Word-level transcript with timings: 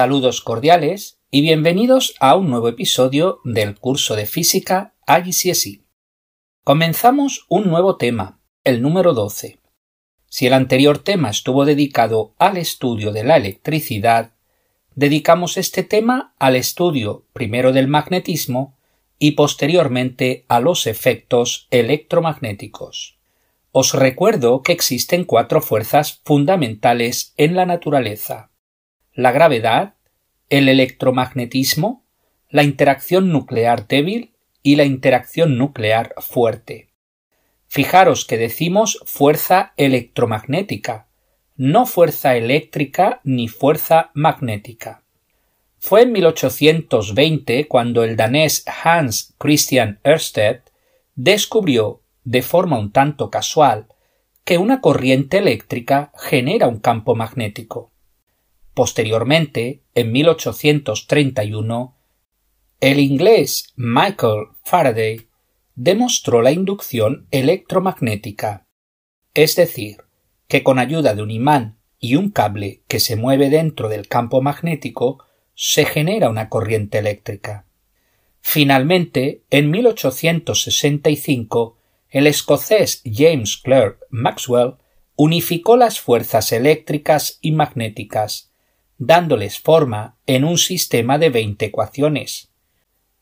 Saludos 0.00 0.40
cordiales 0.40 1.20
y 1.30 1.42
bienvenidos 1.42 2.14
a 2.20 2.34
un 2.34 2.48
nuevo 2.48 2.68
episodio 2.68 3.40
del 3.44 3.78
curso 3.78 4.16
de 4.16 4.24
física 4.24 4.94
IGCSE. 5.06 5.82
Comenzamos 6.64 7.44
un 7.50 7.68
nuevo 7.68 7.98
tema, 7.98 8.40
el 8.64 8.80
número 8.80 9.12
12. 9.12 9.58
Si 10.26 10.46
el 10.46 10.54
anterior 10.54 10.96
tema 10.96 11.28
estuvo 11.28 11.66
dedicado 11.66 12.34
al 12.38 12.56
estudio 12.56 13.12
de 13.12 13.24
la 13.24 13.36
electricidad, 13.36 14.32
dedicamos 14.94 15.58
este 15.58 15.82
tema 15.82 16.34
al 16.38 16.56
estudio 16.56 17.26
primero 17.34 17.74
del 17.74 17.86
magnetismo 17.86 18.78
y 19.18 19.32
posteriormente 19.32 20.46
a 20.48 20.60
los 20.60 20.86
efectos 20.86 21.68
electromagnéticos. 21.70 23.18
Os 23.70 23.92
recuerdo 23.92 24.62
que 24.62 24.72
existen 24.72 25.24
cuatro 25.24 25.60
fuerzas 25.60 26.22
fundamentales 26.24 27.34
en 27.36 27.54
la 27.54 27.66
naturaleza 27.66 28.50
la 29.14 29.32
gravedad, 29.32 29.94
el 30.48 30.68
electromagnetismo, 30.68 32.04
la 32.48 32.62
interacción 32.62 33.30
nuclear 33.30 33.86
débil 33.86 34.32
y 34.62 34.76
la 34.76 34.84
interacción 34.84 35.56
nuclear 35.58 36.14
fuerte. 36.18 36.88
Fijaros 37.68 38.24
que 38.24 38.36
decimos 38.36 39.00
fuerza 39.04 39.72
electromagnética, 39.76 41.06
no 41.56 41.86
fuerza 41.86 42.36
eléctrica 42.36 43.20
ni 43.22 43.46
fuerza 43.46 44.10
magnética. 44.14 45.04
Fue 45.78 46.02
en 46.02 46.12
1820 46.12 47.68
cuando 47.68 48.02
el 48.04 48.16
danés 48.16 48.64
Hans 48.84 49.34
Christian 49.38 50.00
Ørsted 50.06 50.60
descubrió, 51.14 52.02
de 52.24 52.42
forma 52.42 52.78
un 52.78 52.92
tanto 52.92 53.30
casual, 53.30 53.86
que 54.44 54.58
una 54.58 54.80
corriente 54.80 55.38
eléctrica 55.38 56.12
genera 56.16 56.66
un 56.66 56.80
campo 56.80 57.14
magnético. 57.14 57.92
Posteriormente, 58.80 59.82
en 59.94 60.10
1831, 60.10 61.98
el 62.80 62.98
inglés 62.98 63.74
Michael 63.76 64.46
Faraday 64.64 65.26
demostró 65.74 66.40
la 66.40 66.50
inducción 66.50 67.26
electromagnética, 67.30 68.64
es 69.34 69.54
decir, 69.54 69.98
que 70.48 70.62
con 70.62 70.78
ayuda 70.78 71.14
de 71.14 71.20
un 71.20 71.30
imán 71.30 71.76
y 71.98 72.16
un 72.16 72.30
cable 72.30 72.80
que 72.88 73.00
se 73.00 73.16
mueve 73.16 73.50
dentro 73.50 73.90
del 73.90 74.08
campo 74.08 74.40
magnético 74.40 75.26
se 75.54 75.84
genera 75.84 76.30
una 76.30 76.48
corriente 76.48 76.96
eléctrica. 76.96 77.66
Finalmente, 78.40 79.42
en 79.50 79.70
1865, 79.70 81.76
el 82.08 82.26
escocés 82.26 83.02
James 83.04 83.58
Clerk 83.58 83.98
Maxwell 84.08 84.76
unificó 85.16 85.76
las 85.76 86.00
fuerzas 86.00 86.50
eléctricas 86.52 87.38
y 87.42 87.52
magnéticas 87.52 88.49
dándoles 89.00 89.58
forma 89.58 90.18
en 90.26 90.44
un 90.44 90.58
sistema 90.58 91.16
de 91.18 91.30
veinte 91.30 91.66
ecuaciones. 91.66 92.52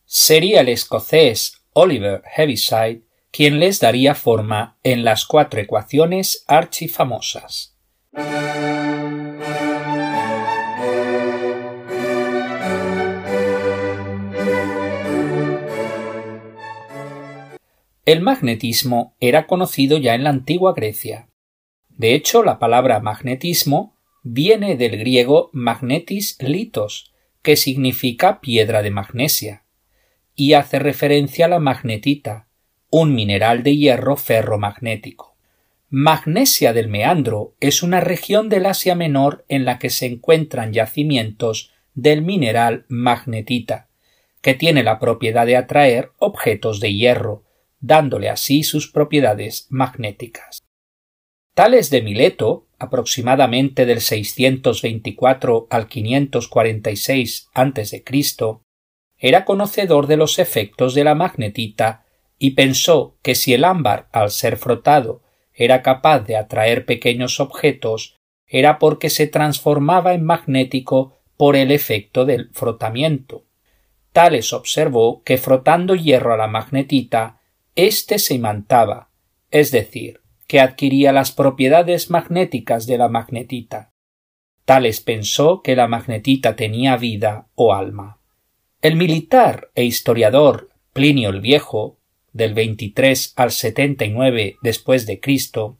Sería 0.05 0.61
el 0.63 0.69
escocés 0.69 1.63
Oliver 1.73 2.23
Heaviside 2.37 3.03
quien 3.31 3.61
les 3.61 3.79
daría 3.79 4.17
forma 4.17 4.77
en 4.83 5.05
las 5.05 5.25
cuatro 5.25 5.61
ecuaciones 5.61 6.45
archifamosas. 6.49 7.77
El 18.05 18.21
magnetismo 18.23 19.15
era 19.21 19.47
conocido 19.47 19.99
ya 19.99 20.15
en 20.17 20.25
la 20.25 20.31
antigua 20.31 20.73
Grecia. 20.75 21.29
De 21.91 22.15
hecho, 22.15 22.43
la 22.43 22.59
palabra 22.59 22.99
magnetismo 22.99 23.98
viene 24.31 24.77
del 24.77 24.99
griego 24.99 25.49
magnetis 25.55 26.37
litos, 26.41 27.15
que 27.41 27.57
significa 27.57 28.41
piedra 28.41 28.83
de 28.83 28.91
magnesia, 28.91 29.65
y 30.35 30.53
hace 30.53 30.79
referencia 30.79 31.47
a 31.47 31.49
la 31.49 31.59
magnetita, 31.59 32.47
un 32.91 33.15
mineral 33.15 33.63
de 33.63 33.77
hierro 33.77 34.17
ferromagnético. 34.17 35.37
Magnesia 35.89 36.75
del 36.75 36.89
Meandro 36.89 37.55
es 37.61 37.83
una 37.83 38.01
región 38.01 38.51
del 38.51 38.67
Asia 38.67 38.95
Menor 38.95 39.47
en 39.49 39.65
la 39.65 39.79
que 39.79 39.89
se 39.89 40.05
encuentran 40.05 40.75
yacimientos 40.75 41.73
del 41.95 42.21
mineral 42.21 42.85
magnetita, 42.89 43.89
que 44.43 44.53
tiene 44.53 44.83
la 44.83 44.99
propiedad 44.99 45.47
de 45.47 45.57
atraer 45.57 46.13
objetos 46.19 46.81
de 46.81 46.93
hierro, 46.93 47.45
dándole 47.81 48.29
así 48.29 48.63
sus 48.63 48.93
propiedades 48.93 49.67
magnéticas. 49.71 50.68
Tales 51.55 51.91
de 51.91 52.03
Mileto 52.03 52.69
aproximadamente 52.79 53.87
del 53.87 54.01
624 54.01 55.67
al 55.71 55.89
546 55.89 57.49
a.C., 57.53 58.05
era 59.21 59.45
conocedor 59.45 60.07
de 60.07 60.17
los 60.17 60.39
efectos 60.39 60.95
de 60.95 61.03
la 61.03 61.17
magnetita 61.17 62.05
y 62.39 62.53
pensó 62.53 63.17
que 63.23 63.35
si 63.35 63.53
el 63.53 63.65
ámbar, 63.65 64.09
al 64.13 64.31
ser 64.31 64.57
frotado, 64.57 65.23
era 65.53 65.83
capaz 65.83 66.21
de 66.21 66.37
atraer 66.37 66.87
pequeños 66.87 67.41
objetos, 67.41 68.17
era 68.47 68.79
porque 68.79 69.11
se 69.11 69.27
transformaba 69.27 70.15
en 70.15 70.25
magnético 70.25 71.15
por 71.37 71.57
el 71.57 71.73
efecto 71.73 72.25
del 72.25 72.51
frotamiento. 72.53 73.45
Tales 74.13 74.53
observó 74.53 75.23
que 75.25 75.37
frotando 75.37 75.97
hierro 75.97 76.33
a 76.33 76.37
la 76.37 76.47
magnetita, 76.47 77.41
éste 77.75 78.21
se 78.21 78.35
imantaba, 78.35 79.11
es 79.51 79.73
decir, 79.73 80.21
que 80.49 80.61
adquiría 80.61 81.13
las 81.13 81.31
propiedades 81.31 82.11
magnéticas 82.11 82.87
de 82.87 82.99
la 82.99 83.09
magnetita. 83.09 83.93
Tales 84.65 85.01
pensó 85.01 85.63
que 85.63 85.77
la 85.77 85.87
magnetita 85.87 86.57
tenía 86.57 86.97
vida 86.97 87.47
o 87.55 87.75
alma. 87.75 88.19
El 88.83 88.97
militar 88.97 89.71
e 89.75 89.85
historiador 89.85 90.71
Plinio 90.93 91.31
el 91.31 91.41
Viejo, 91.41 91.99
del 92.33 92.55
23 92.55 93.35
al 93.37 93.51
79 93.51 94.57
después 94.63 95.07
de 95.07 95.21
Cristo, 95.21 95.79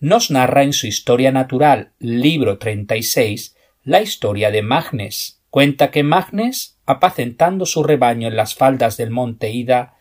nos 0.00 0.30
narra 0.30 0.62
en 0.64 0.72
su 0.72 0.86
Historia 0.86 1.30
Natural, 1.30 1.92
libro 1.98 2.58
36, 2.58 3.56
la 3.84 4.00
historia 4.00 4.50
de 4.50 4.62
Magnes. 4.62 5.42
Cuenta 5.50 5.90
que 5.90 6.02
Magnes, 6.02 6.80
apacentando 6.86 7.66
su 7.66 7.82
rebaño 7.82 8.26
en 8.26 8.36
las 8.36 8.54
faldas 8.54 8.96
del 8.96 9.10
monte 9.10 9.50
Ida, 9.50 9.96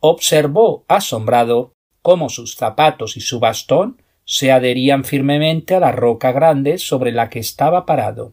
observó 0.00 0.84
asombrado 0.88 1.75
cómo 2.06 2.28
sus 2.28 2.54
zapatos 2.54 3.16
y 3.16 3.20
su 3.20 3.40
bastón 3.40 4.00
se 4.24 4.52
adherían 4.52 5.02
firmemente 5.02 5.74
a 5.74 5.80
la 5.80 5.90
roca 5.90 6.30
grande 6.30 6.78
sobre 6.78 7.10
la 7.10 7.30
que 7.30 7.40
estaba 7.40 7.84
parado. 7.84 8.32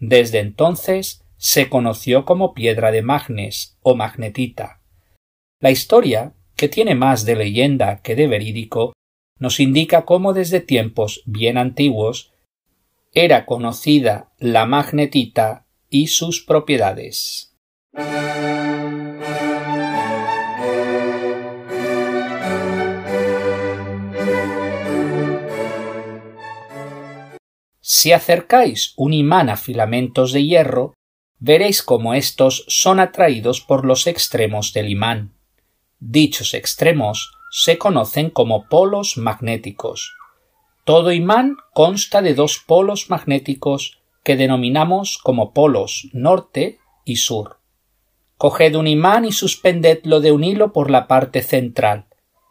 Desde 0.00 0.38
entonces 0.38 1.22
se 1.36 1.68
conoció 1.68 2.24
como 2.24 2.54
piedra 2.54 2.90
de 2.92 3.02
magnes 3.02 3.76
o 3.82 3.96
magnetita. 3.96 4.80
La 5.60 5.70
historia, 5.70 6.32
que 6.56 6.70
tiene 6.70 6.94
más 6.94 7.26
de 7.26 7.36
leyenda 7.36 8.00
que 8.00 8.16
de 8.16 8.28
verídico, 8.28 8.94
nos 9.38 9.60
indica 9.60 10.06
cómo 10.06 10.32
desde 10.32 10.60
tiempos 10.60 11.22
bien 11.26 11.58
antiguos 11.58 12.32
era 13.12 13.44
conocida 13.44 14.32
la 14.38 14.64
magnetita 14.64 15.66
y 15.90 16.06
sus 16.06 16.42
propiedades. 16.42 17.54
Si 27.88 28.10
acercáis 28.10 28.94
un 28.96 29.12
imán 29.12 29.48
a 29.48 29.56
filamentos 29.56 30.32
de 30.32 30.42
hierro, 30.42 30.94
veréis 31.38 31.84
cómo 31.84 32.14
éstos 32.14 32.64
son 32.66 32.98
atraídos 32.98 33.60
por 33.60 33.86
los 33.86 34.08
extremos 34.08 34.72
del 34.72 34.90
imán. 34.90 35.36
Dichos 36.00 36.52
extremos 36.54 37.30
se 37.52 37.78
conocen 37.78 38.30
como 38.30 38.68
polos 38.68 39.16
magnéticos. 39.16 40.16
Todo 40.84 41.12
imán 41.12 41.58
consta 41.74 42.22
de 42.22 42.34
dos 42.34 42.58
polos 42.58 43.08
magnéticos 43.08 44.00
que 44.24 44.34
denominamos 44.34 45.16
como 45.22 45.52
polos 45.52 46.08
norte 46.12 46.80
y 47.04 47.16
sur. 47.18 47.60
Coged 48.36 48.74
un 48.74 48.88
imán 48.88 49.24
y 49.24 49.30
suspendedlo 49.30 50.18
de 50.18 50.32
un 50.32 50.42
hilo 50.42 50.72
por 50.72 50.90
la 50.90 51.06
parte 51.06 51.40
central, 51.40 52.06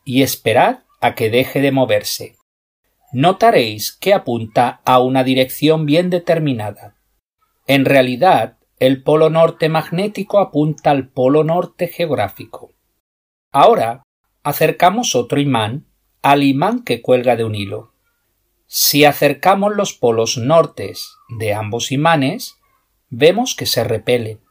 y 0.06 0.22
esperad 0.22 0.84
a 1.02 1.14
que 1.14 1.30
deje 1.30 1.60
de 1.60 1.74
moverse 1.74 2.38
notaréis 3.16 3.94
que 3.94 4.14
apunta 4.14 4.82
a 4.84 5.00
una 5.00 5.24
dirección 5.24 5.86
bien 5.86 6.10
determinada. 6.10 6.98
En 7.66 7.86
realidad, 7.86 8.58
el 8.78 9.04
polo 9.04 9.30
norte 9.30 9.70
magnético 9.70 10.38
apunta 10.40 10.92
al 10.92 11.08
polo 11.08 11.46
norte 11.46 11.88
geográfico. 11.88 12.74
Ahora 13.54 14.04
acercamos 14.44 15.16
otro 15.16 15.40
imán 15.40 15.86
al 16.24 16.44
imán 16.44 16.84
que 16.84 17.02
cuelga 17.02 17.38
de 17.38 17.46
un 17.46 17.56
hilo. 17.56 17.94
Si 18.68 19.06
acercamos 19.06 19.74
los 19.74 19.94
polos 19.94 20.38
nortes 20.38 21.16
de 21.30 21.54
ambos 21.54 21.94
imanes, 21.94 22.58
vemos 23.10 23.56
que 23.56 23.66
se 23.66 23.86
repelen. 23.86 24.42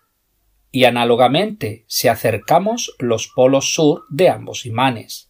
Y 0.70 0.84
análogamente, 0.84 1.84
si 1.86 2.08
acercamos 2.08 2.96
los 2.98 3.28
polos 3.28 3.74
sur 3.74 4.04
de 4.08 4.30
ambos 4.30 4.64
imanes. 4.64 5.28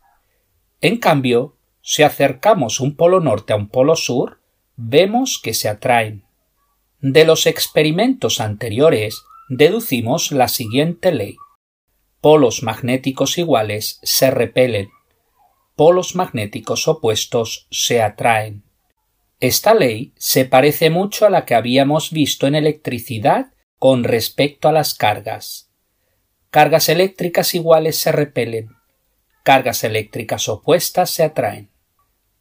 En 0.80 0.98
cambio, 0.98 1.56
si 1.86 2.02
acercamos 2.02 2.80
un 2.80 2.96
polo 2.96 3.20
norte 3.20 3.52
a 3.52 3.56
un 3.56 3.68
polo 3.68 3.94
sur, 3.94 4.40
vemos 4.74 5.38
que 5.40 5.52
se 5.52 5.68
atraen. 5.68 6.24
De 6.98 7.26
los 7.26 7.44
experimentos 7.46 8.40
anteriores 8.40 9.22
deducimos 9.50 10.32
la 10.32 10.48
siguiente 10.48 11.12
ley. 11.12 11.36
Polos 12.22 12.62
magnéticos 12.62 13.36
iguales 13.36 14.00
se 14.02 14.30
repelen. 14.30 14.88
Polos 15.76 16.14
magnéticos 16.14 16.88
opuestos 16.88 17.66
se 17.70 18.00
atraen. 18.00 18.64
Esta 19.38 19.74
ley 19.74 20.14
se 20.16 20.46
parece 20.46 20.88
mucho 20.88 21.26
a 21.26 21.30
la 21.30 21.44
que 21.44 21.54
habíamos 21.54 22.12
visto 22.12 22.46
en 22.46 22.54
electricidad 22.54 23.52
con 23.78 24.04
respecto 24.04 24.68
a 24.68 24.72
las 24.72 24.94
cargas. 24.94 25.70
Cargas 26.48 26.88
eléctricas 26.88 27.54
iguales 27.54 27.98
se 27.98 28.10
repelen. 28.10 28.70
Cargas 29.42 29.84
eléctricas 29.84 30.48
opuestas 30.48 31.10
se 31.10 31.24
atraen. 31.24 31.73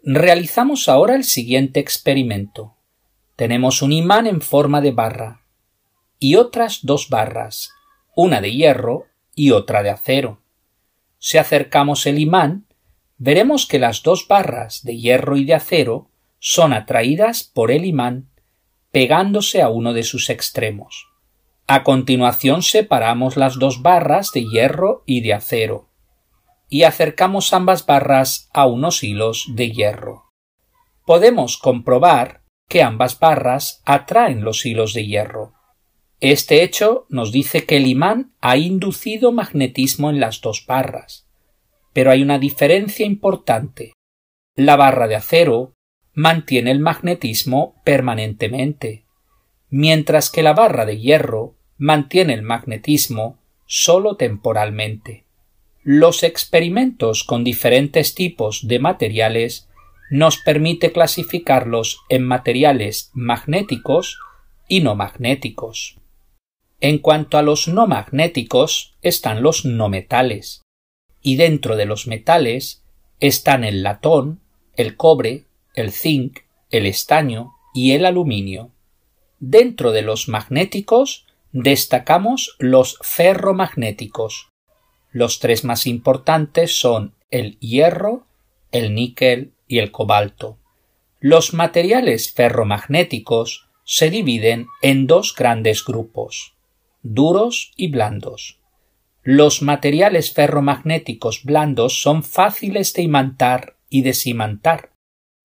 Realizamos 0.05 0.89
ahora 0.89 1.15
el 1.15 1.23
siguiente 1.23 1.79
experimento. 1.79 2.75
Tenemos 3.37 3.81
un 3.81 3.93
imán 3.93 4.27
en 4.27 4.41
forma 4.41 4.81
de 4.81 4.91
barra 4.91 5.45
y 6.19 6.35
otras 6.35 6.79
dos 6.83 7.07
barras, 7.07 7.71
una 8.13 8.41
de 8.41 8.51
hierro 8.51 9.05
y 9.33 9.51
otra 9.51 9.81
de 9.81 9.91
acero. 9.91 10.41
Si 11.19 11.37
acercamos 11.37 12.05
el 12.05 12.19
imán, 12.19 12.65
veremos 13.17 13.65
que 13.65 13.79
las 13.79 14.03
dos 14.03 14.27
barras 14.27 14.83
de 14.83 14.97
hierro 14.97 15.37
y 15.37 15.45
de 15.45 15.53
acero 15.53 16.09
son 16.37 16.73
atraídas 16.73 17.43
por 17.45 17.71
el 17.71 17.85
imán 17.85 18.27
pegándose 18.91 19.61
a 19.61 19.69
uno 19.69 19.93
de 19.93 20.03
sus 20.03 20.29
extremos. 20.29 21.07
A 21.65 21.83
continuación 21.83 22.61
separamos 22.61 23.37
las 23.37 23.57
dos 23.57 23.81
barras 23.81 24.31
de 24.33 24.43
hierro 24.43 25.03
y 25.05 25.21
de 25.21 25.33
acero 25.33 25.92
y 26.73 26.85
acercamos 26.85 27.53
ambas 27.53 27.85
barras 27.85 28.49
a 28.51 28.65
unos 28.65 29.03
hilos 29.03 29.45
de 29.49 29.69
hierro. 29.69 30.31
Podemos 31.05 31.59
comprobar 31.59 32.41
que 32.67 32.81
ambas 32.81 33.19
barras 33.19 33.83
atraen 33.85 34.43
los 34.43 34.65
hilos 34.65 34.95
de 34.95 35.05
hierro. 35.05 35.53
Este 36.19 36.63
hecho 36.63 37.05
nos 37.09 37.31
dice 37.31 37.67
que 37.67 37.77
el 37.77 37.85
imán 37.85 38.33
ha 38.41 38.57
inducido 38.57 39.31
magnetismo 39.31 40.09
en 40.09 40.19
las 40.19 40.41
dos 40.41 40.65
barras. 40.65 41.27
Pero 41.93 42.09
hay 42.09 42.23
una 42.23 42.39
diferencia 42.39 43.05
importante. 43.05 43.93
La 44.55 44.75
barra 44.75 45.07
de 45.07 45.15
acero 45.15 45.73
mantiene 46.15 46.71
el 46.71 46.79
magnetismo 46.79 47.83
permanentemente, 47.83 49.05
mientras 49.69 50.31
que 50.31 50.41
la 50.41 50.53
barra 50.53 50.87
de 50.87 50.97
hierro 50.97 51.53
mantiene 51.77 52.33
el 52.33 52.41
magnetismo 52.41 53.37
solo 53.67 54.15
temporalmente. 54.15 55.22
Los 55.85 56.23
experimentos 56.23 57.25
con 57.25 57.43
diferentes 57.43 58.15
tipos 58.15 58.67
de 58.69 58.79
materiales 58.79 59.67
nos 60.09 60.37
permite 60.37 60.93
clasificarlos 60.93 61.99
en 62.07 62.23
materiales 62.23 63.11
magnéticos 63.13 64.17
y 64.69 64.79
no 64.79 64.95
magnéticos. 64.95 65.97
En 66.79 66.99
cuanto 66.99 67.37
a 67.37 67.41
los 67.41 67.67
no 67.67 67.85
magnéticos 67.85 68.95
están 69.01 69.43
los 69.43 69.65
no 69.65 69.89
metales, 69.89 70.61
y 71.21 71.35
dentro 71.35 71.75
de 71.75 71.85
los 71.85 72.07
metales 72.07 72.85
están 73.19 73.65
el 73.65 73.83
latón, 73.83 74.39
el 74.77 74.95
cobre, 74.95 75.47
el 75.75 75.91
zinc, 75.91 76.39
el 76.69 76.85
estaño 76.85 77.55
y 77.73 77.91
el 77.91 78.05
aluminio. 78.05 78.71
Dentro 79.39 79.91
de 79.91 80.01
los 80.01 80.29
magnéticos 80.29 81.25
destacamos 81.51 82.55
los 82.57 82.99
ferromagnéticos. 83.01 84.52
Los 85.13 85.39
tres 85.39 85.63
más 85.63 85.85
importantes 85.85 86.79
son 86.79 87.13
el 87.29 87.59
hierro, 87.59 88.25
el 88.71 88.95
níquel 88.95 89.53
y 89.67 89.77
el 89.77 89.91
cobalto. 89.91 90.57
Los 91.19 91.53
materiales 91.53 92.33
ferromagnéticos 92.33 93.69
se 93.85 94.09
dividen 94.09 94.67
en 94.81 95.05
dos 95.05 95.35
grandes 95.35 95.85
grupos, 95.85 96.55
duros 97.03 97.71
y 97.75 97.89
blandos. 97.89 98.59
Los 99.21 99.61
materiales 99.61 100.33
ferromagnéticos 100.33 101.43
blandos 101.43 102.01
son 102.01 102.23
fáciles 102.23 102.93
de 102.93 103.03
imantar 103.03 103.77
y 103.89 104.01
desimantar, 104.01 104.93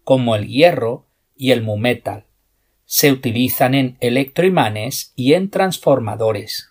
como 0.03 0.35
el 0.35 0.49
hierro 0.49 1.06
y 1.37 1.50
el 1.50 1.62
mumetal. 1.62 2.25
Se 2.87 3.12
utilizan 3.12 3.75
en 3.75 3.99
electroimanes 4.00 5.12
y 5.14 5.35
en 5.35 5.50
transformadores. 5.50 6.71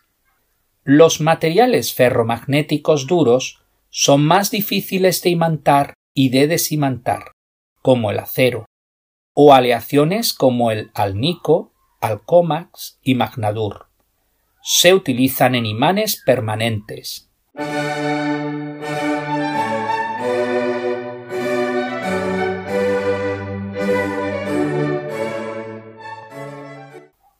Los 0.89 1.19
materiales 1.19 1.93
ferromagnéticos 1.93 3.07
duros 3.07 3.61
son 3.89 4.23
más 4.23 4.51
difíciles 4.51 5.21
de 5.21 5.31
imantar 5.31 5.95
y 6.13 6.29
de 6.29 6.47
desimantar, 6.47 7.33
como 7.81 8.09
el 8.09 8.19
acero, 8.19 8.67
o 9.33 9.53
aleaciones 9.53 10.31
como 10.31 10.71
el 10.71 10.89
alnico, 10.93 11.73
alcomax 11.99 12.99
y 13.03 13.15
magnadur. 13.15 13.87
Se 14.63 14.93
utilizan 14.93 15.55
en 15.55 15.65
imanes 15.65 16.23
permanentes. 16.25 17.29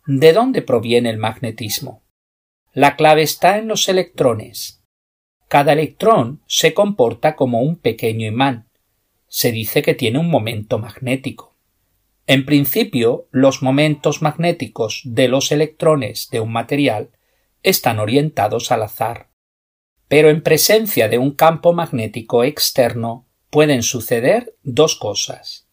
¿De 0.06 0.34
dónde 0.34 0.62
proviene 0.62 1.12
el 1.12 1.18
magnetismo? 1.18 2.02
La 2.74 2.96
clave 2.96 3.24
está 3.24 3.58
en 3.58 3.68
los 3.68 3.90
electrones. 3.90 4.84
Cada 5.48 5.74
electrón 5.74 6.42
se 6.48 6.74
comporta 6.74 7.36
como 7.36 7.62
un 7.62 7.78
pequeño 7.78 8.28
imán. 8.28 8.68
Se 9.28 9.52
dice 9.52 9.82
que 9.82 9.94
tiene 9.94 10.20
un 10.20 10.30
momento 10.30 10.80
magnético. 10.80 11.56
En 12.28 12.46
principio, 12.46 13.28
los 13.32 13.64
momentos 13.64 14.22
magnéticos 14.22 15.02
de 15.06 15.28
los 15.28 15.52
electrones 15.52 16.30
de 16.30 16.42
un 16.42 16.52
material 16.52 17.12
están 17.64 18.00
orientados 18.00 18.72
al 18.72 18.84
azar. 18.84 19.30
Pero 20.08 20.30
en 20.30 20.42
presencia 20.42 21.08
de 21.08 21.18
un 21.18 21.32
campo 21.32 21.74
magnético 21.74 22.44
externo 22.44 23.28
pueden 23.50 23.84
suceder 23.84 24.56
dos 24.64 24.96
cosas 24.96 25.68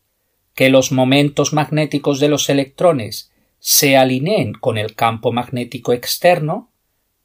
que 0.55 0.69
los 0.69 0.93
momentos 0.93 1.53
magnéticos 1.53 2.21
de 2.21 2.29
los 2.29 2.49
electrones 2.49 3.33
se 3.59 3.97
alineen 3.97 4.53
con 4.53 4.79
el 4.79 4.95
campo 4.95 5.33
magnético 5.33 5.93
externo, 5.93 6.73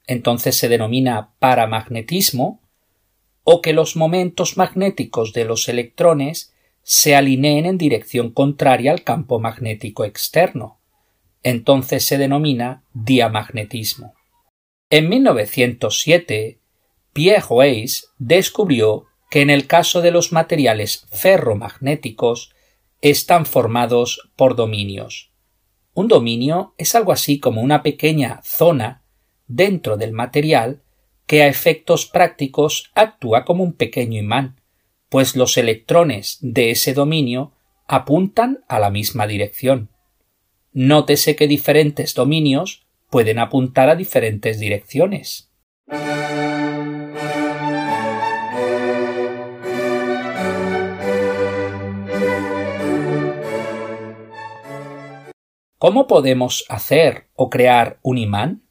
entonces 0.09 0.57
se 0.57 0.69
denomina 0.69 1.35
paramagnetismo, 1.37 2.63
o 3.43 3.61
que 3.61 3.73
los 3.73 3.95
momentos 3.95 4.57
magnéticos 4.57 5.33
de 5.33 5.45
los 5.45 5.69
electrones 5.69 6.51
se 6.81 7.15
alineen 7.15 7.67
en 7.67 7.77
dirección 7.77 8.31
contraria 8.31 8.91
al 8.91 9.03
campo 9.03 9.39
magnético 9.39 10.05
externo, 10.05 10.79
entonces 11.43 12.05
se 12.05 12.17
denomina 12.17 12.83
diamagnetismo. 12.93 14.15
En 14.89 15.09
1907, 15.09 16.59
Pierre 17.13 17.45
Weiss 17.47 18.11
descubrió 18.17 19.05
que 19.29 19.41
en 19.41 19.51
el 19.51 19.67
caso 19.67 20.01
de 20.01 20.09
los 20.09 20.31
materiales 20.31 21.05
ferromagnéticos 21.11 22.55
están 23.01 23.45
formados 23.45 24.31
por 24.35 24.55
dominios. 24.55 25.29
Un 25.93 26.07
dominio 26.07 26.73
es 26.79 26.95
algo 26.95 27.11
así 27.11 27.39
como 27.39 27.61
una 27.61 27.83
pequeña 27.83 28.41
zona 28.43 28.98
dentro 29.49 29.97
del 29.97 30.13
material 30.13 30.81
que 31.27 31.43
a 31.43 31.47
efectos 31.47 32.05
prácticos 32.05 32.91
actúa 32.95 33.43
como 33.43 33.63
un 33.63 33.73
pequeño 33.73 34.17
imán, 34.17 34.61
pues 35.09 35.35
los 35.35 35.57
electrones 35.57 36.37
de 36.41 36.71
ese 36.71 36.93
dominio 36.93 37.51
apuntan 37.87 38.63
a 38.67 38.79
la 38.79 38.89
misma 38.89 39.27
dirección. 39.27 39.89
Nótese 40.71 41.35
que 41.35 41.47
diferentes 41.47 42.13
dominios 42.13 42.87
pueden 43.09 43.39
apuntar 43.39 43.89
a 43.89 43.95
diferentes 43.95 44.59
direcciones. 44.59 45.51
¿Cómo 55.79 56.07
podemos 56.07 56.65
hacer 56.69 57.29
o 57.35 57.49
crear 57.49 57.99
un 58.03 58.17
imán? 58.17 58.68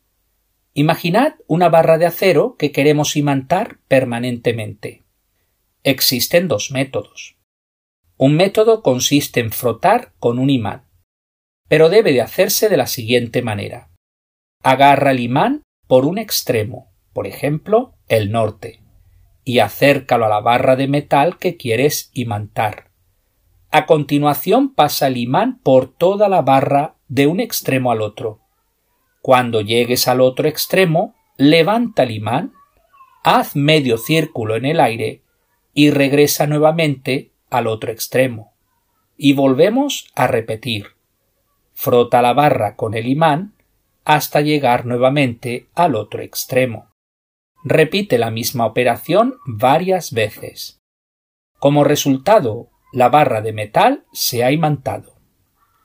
Imaginad 0.78 1.34
una 1.48 1.68
barra 1.70 1.98
de 1.98 2.06
acero 2.06 2.54
que 2.56 2.70
queremos 2.70 3.16
imantar 3.16 3.80
permanentemente. 3.88 5.02
Existen 5.82 6.46
dos 6.46 6.70
métodos. 6.70 7.36
Un 8.16 8.36
método 8.36 8.80
consiste 8.84 9.40
en 9.40 9.50
frotar 9.50 10.12
con 10.20 10.38
un 10.38 10.50
imán, 10.50 10.84
pero 11.66 11.88
debe 11.88 12.12
de 12.12 12.20
hacerse 12.20 12.68
de 12.68 12.76
la 12.76 12.86
siguiente 12.86 13.42
manera. 13.42 13.90
Agarra 14.62 15.10
el 15.10 15.18
imán 15.18 15.62
por 15.88 16.04
un 16.04 16.16
extremo, 16.16 16.92
por 17.12 17.26
ejemplo, 17.26 17.96
el 18.06 18.30
norte, 18.30 18.80
y 19.42 19.58
acércalo 19.58 20.26
a 20.26 20.28
la 20.28 20.40
barra 20.40 20.76
de 20.76 20.86
metal 20.86 21.38
que 21.38 21.56
quieres 21.56 22.12
imantar. 22.14 22.92
A 23.72 23.84
continuación 23.84 24.74
pasa 24.74 25.08
el 25.08 25.16
imán 25.16 25.58
por 25.58 25.92
toda 25.92 26.28
la 26.28 26.42
barra 26.42 26.94
de 27.08 27.26
un 27.26 27.40
extremo 27.40 27.90
al 27.90 28.00
otro. 28.00 28.47
Cuando 29.28 29.60
llegues 29.60 30.08
al 30.08 30.22
otro 30.22 30.48
extremo, 30.48 31.14
levanta 31.36 32.04
el 32.04 32.12
imán, 32.12 32.54
haz 33.22 33.56
medio 33.56 33.98
círculo 33.98 34.56
en 34.56 34.64
el 34.64 34.80
aire 34.80 35.20
y 35.74 35.90
regresa 35.90 36.46
nuevamente 36.46 37.32
al 37.50 37.66
otro 37.66 37.92
extremo. 37.92 38.54
Y 39.18 39.34
volvemos 39.34 40.10
a 40.14 40.28
repetir. 40.28 40.96
frota 41.74 42.22
la 42.22 42.32
barra 42.32 42.74
con 42.74 42.94
el 42.94 43.06
imán 43.06 43.52
hasta 44.06 44.40
llegar 44.40 44.86
nuevamente 44.86 45.68
al 45.74 45.94
otro 45.94 46.22
extremo. 46.22 46.94
Repite 47.62 48.16
la 48.16 48.30
misma 48.30 48.64
operación 48.64 49.34
varias 49.44 50.10
veces. 50.14 50.80
Como 51.58 51.84
resultado, 51.84 52.70
la 52.94 53.10
barra 53.10 53.42
de 53.42 53.52
metal 53.52 54.06
se 54.10 54.42
ha 54.42 54.52
imantado. 54.52 55.16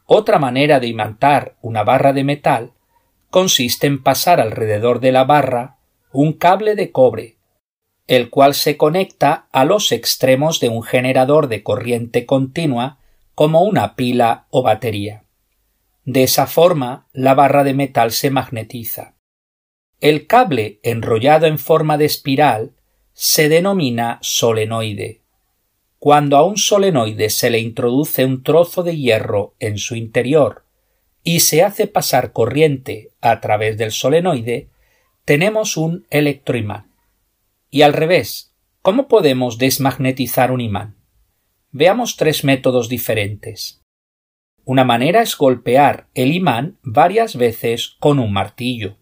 Otra 0.05 0.39
manera 0.39 0.79
de 0.79 0.87
imantar 0.87 1.57
una 1.61 1.83
barra 1.83 2.13
de 2.13 2.23
metal 2.23 2.73
consiste 3.33 3.87
en 3.87 4.03
pasar 4.03 4.39
alrededor 4.39 4.99
de 4.99 5.11
la 5.11 5.23
barra 5.23 5.79
un 6.11 6.33
cable 6.33 6.75
de 6.75 6.91
cobre, 6.91 7.37
el 8.05 8.29
cual 8.29 8.53
se 8.53 8.77
conecta 8.77 9.47
a 9.51 9.65
los 9.65 9.91
extremos 9.91 10.59
de 10.59 10.69
un 10.69 10.83
generador 10.83 11.47
de 11.47 11.63
corriente 11.63 12.27
continua 12.27 12.99
como 13.33 13.63
una 13.63 13.95
pila 13.95 14.45
o 14.51 14.61
batería. 14.61 15.23
De 16.05 16.21
esa 16.21 16.45
forma, 16.45 17.07
la 17.11 17.33
barra 17.33 17.63
de 17.63 17.73
metal 17.73 18.11
se 18.11 18.29
magnetiza. 18.29 19.15
El 19.99 20.27
cable 20.27 20.79
enrollado 20.83 21.47
en 21.47 21.57
forma 21.57 21.97
de 21.97 22.05
espiral 22.05 22.75
se 23.13 23.49
denomina 23.49 24.19
solenoide. 24.21 25.23
Cuando 25.97 26.37
a 26.37 26.43
un 26.43 26.57
solenoide 26.57 27.31
se 27.31 27.49
le 27.49 27.57
introduce 27.57 28.25
un 28.25 28.43
trozo 28.43 28.83
de 28.83 28.95
hierro 28.95 29.55
en 29.57 29.79
su 29.79 29.95
interior 29.95 30.62
y 31.23 31.39
se 31.39 31.63
hace 31.63 31.87
pasar 31.87 32.33
corriente 32.33 33.11
a 33.21 33.39
través 33.39 33.77
del 33.77 33.91
solenoide, 33.91 34.69
tenemos 35.25 35.77
un 35.77 36.05
electroimán. 36.09 36.91
Y 37.69 37.81
al 37.81 37.93
revés, 37.93 38.53
¿cómo 38.81 39.07
podemos 39.07 39.57
desmagnetizar 39.57 40.51
un 40.51 40.61
imán? 40.61 40.97
Veamos 41.71 42.17
tres 42.17 42.43
métodos 42.43 42.89
diferentes. 42.89 43.81
Una 44.65 44.83
manera 44.83 45.21
es 45.21 45.35
golpear 45.37 46.07
el 46.13 46.33
imán 46.33 46.77
varias 46.83 47.35
veces 47.35 47.95
con 47.99 48.19
un 48.19 48.31
martillo. 48.31 48.97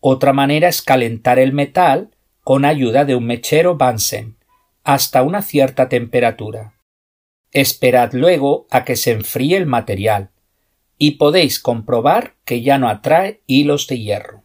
Otra 0.00 0.32
manera 0.32 0.68
es 0.68 0.82
calentar 0.82 1.38
el 1.38 1.52
metal 1.52 2.16
con 2.42 2.64
ayuda 2.64 3.04
de 3.04 3.14
un 3.14 3.26
mechero 3.26 3.76
Bunsen 3.76 4.36
hasta 4.84 5.22
una 5.22 5.42
cierta 5.42 5.88
temperatura. 5.88 6.74
Esperad 7.52 8.12
luego 8.12 8.66
a 8.70 8.84
que 8.84 8.96
se 8.96 9.12
enfríe 9.12 9.56
el 9.56 9.66
material 9.66 10.31
y 10.98 11.12
podéis 11.12 11.58
comprobar 11.58 12.34
que 12.44 12.62
ya 12.62 12.78
no 12.78 12.88
atrae 12.88 13.42
hilos 13.46 13.86
de 13.86 13.98
hierro. 13.98 14.42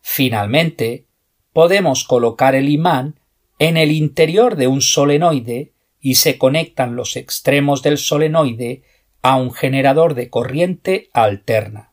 Finalmente, 0.00 1.06
podemos 1.52 2.04
colocar 2.04 2.54
el 2.54 2.68
imán 2.68 3.20
en 3.58 3.76
el 3.76 3.92
interior 3.92 4.56
de 4.56 4.66
un 4.66 4.80
solenoide 4.80 5.72
y 6.00 6.14
se 6.14 6.38
conectan 6.38 6.96
los 6.96 7.16
extremos 7.16 7.82
del 7.82 7.98
solenoide 7.98 8.82
a 9.22 9.36
un 9.36 9.52
generador 9.52 10.14
de 10.14 10.30
corriente 10.30 11.10
alterna. 11.12 11.92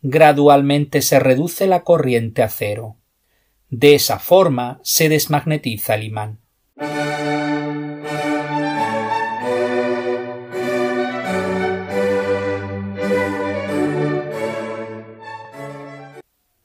Gradualmente 0.00 1.02
se 1.02 1.18
reduce 1.18 1.66
la 1.66 1.82
corriente 1.82 2.42
a 2.42 2.48
cero. 2.48 2.96
De 3.68 3.94
esa 3.94 4.18
forma 4.18 4.80
se 4.82 5.08
desmagnetiza 5.08 5.94
el 5.94 6.04
imán. 6.04 6.40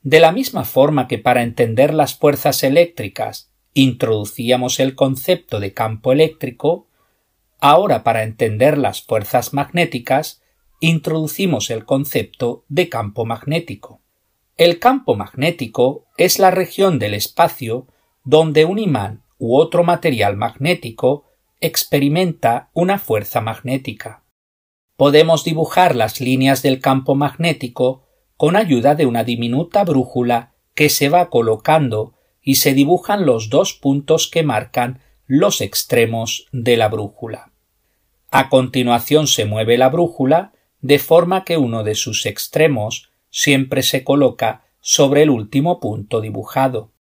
De 0.08 0.22
la 0.22 0.32
misma 0.32 0.64
forma 0.64 1.10
que 1.10 1.18
para 1.18 1.44
entender 1.44 1.94
las 1.94 2.16
fuerzas 2.16 2.64
eléctricas 2.64 3.52
introducíamos 3.74 4.80
el 4.80 4.96
concepto 4.96 5.60
de 5.60 5.74
campo 5.74 6.14
eléctrico, 6.14 6.88
ahora 7.60 8.06
para 8.06 8.24
entender 8.24 8.78
las 8.78 9.02
fuerzas 9.02 9.54
magnéticas 9.54 10.42
introducimos 10.80 11.70
el 11.72 11.84
concepto 11.84 12.64
de 12.70 12.88
campo 12.88 13.26
magnético. 13.26 14.00
El 14.56 14.80
campo 14.80 15.18
magnético 15.18 16.06
es 16.16 16.40
la 16.40 16.52
región 16.52 17.00
del 17.00 17.14
espacio 17.14 17.88
donde 18.24 18.64
un 18.64 18.80
imán 18.80 19.24
u 19.38 19.58
otro 19.58 19.84
material 19.84 20.38
magnético 20.38 21.26
experimenta 21.60 22.70
una 22.72 22.98
fuerza 22.98 23.42
magnética. 23.42 24.24
Podemos 24.96 25.44
dibujar 25.44 25.98
las 25.98 26.22
líneas 26.22 26.62
del 26.62 26.80
campo 26.80 27.14
magnético 27.14 28.07
con 28.38 28.56
ayuda 28.56 28.96
de 28.96 29.06
una 29.06 29.24
diminuta 29.24 29.84
brújula 29.84 30.54
que 30.76 30.90
se 30.90 31.10
va 31.10 31.30
colocando 31.30 32.14
y 32.42 32.56
se 32.56 32.74
dibujan 32.74 33.26
los 33.26 33.50
dos 33.50 33.74
puntos 33.74 34.30
que 34.30 34.44
marcan 34.44 35.02
los 35.26 35.60
extremos 35.60 36.46
de 36.52 36.78
la 36.78 36.88
brújula. 36.88 37.52
A 38.30 38.50
continuación 38.50 39.28
se 39.28 39.46
mueve 39.46 39.78
la 39.78 39.90
brújula 39.90 40.54
de 40.80 41.00
forma 41.00 41.44
que 41.44 41.58
uno 41.58 41.84
de 41.84 41.96
sus 41.96 42.26
extremos 42.26 43.10
siempre 43.30 43.84
se 43.84 44.04
coloca 44.04 44.66
sobre 44.80 45.24
el 45.24 45.30
último 45.30 45.80
punto 45.80 46.22
dibujado. 46.22 46.94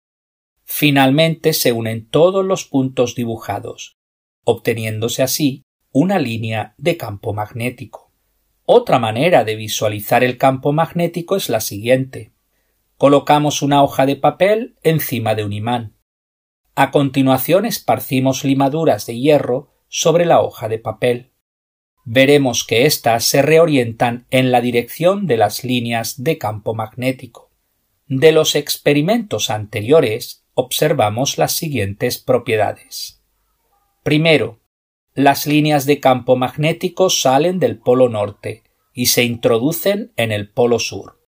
Finalmente 0.63 1.53
se 1.53 1.71
unen 1.71 2.09
todos 2.09 2.43
los 2.43 2.65
puntos 2.65 3.13
dibujados, 3.13 3.97
obteniéndose 4.43 5.21
así 5.21 5.63
una 5.91 6.17
línea 6.17 6.73
de 6.77 6.97
campo 6.97 7.33
magnético. 7.33 8.04
Otra 8.67 8.97
manera 8.97 9.43
de 9.43 9.55
visualizar 9.55 10.23
el 10.23 10.39
campo 10.39 10.73
magnético 10.73 11.35
es 11.35 11.49
la 11.49 11.59
siguiente. 11.59 12.31
Colocamos 12.97 13.61
una 13.61 13.83
hoja 13.83 14.07
de 14.07 14.15
papel 14.15 14.75
encima 14.81 15.35
de 15.35 15.45
un 15.45 15.53
imán. 15.53 15.95
A 16.73 16.89
continuación 16.89 17.65
esparcimos 17.65 18.43
limaduras 18.43 19.05
de 19.05 19.19
hierro 19.19 19.71
sobre 19.87 20.25
la 20.25 20.41
hoja 20.41 20.67
de 20.67 20.79
papel. 20.79 21.31
Veremos 22.05 22.65
que 22.65 22.87
éstas 22.87 23.23
se 23.25 23.43
reorientan 23.43 24.25
en 24.31 24.51
la 24.51 24.61
dirección 24.61 25.27
de 25.27 25.37
las 25.37 25.63
líneas 25.63 26.23
de 26.23 26.39
campo 26.39 26.73
magnético. 26.73 27.51
De 28.07 28.31
los 28.31 28.55
experimentos 28.55 29.51
anteriores 29.51 30.43
observamos 30.55 31.37
las 31.37 31.51
siguientes 31.51 32.17
propiedades. 32.17 33.21
Primero, 34.03 34.59
las 35.15 35.47
líneas 35.47 35.85
de 35.85 36.01
campo 36.01 36.35
magnético 36.35 37.09
salen 37.09 37.57
del 37.57 37.79
polo 37.79 38.09
norte 38.09 38.63
y 38.93 39.05
se 39.05 39.23
introducen 39.23 40.11
en 40.17 40.33
el 40.33 40.49
polo 40.49 40.77
sur. 40.77 41.25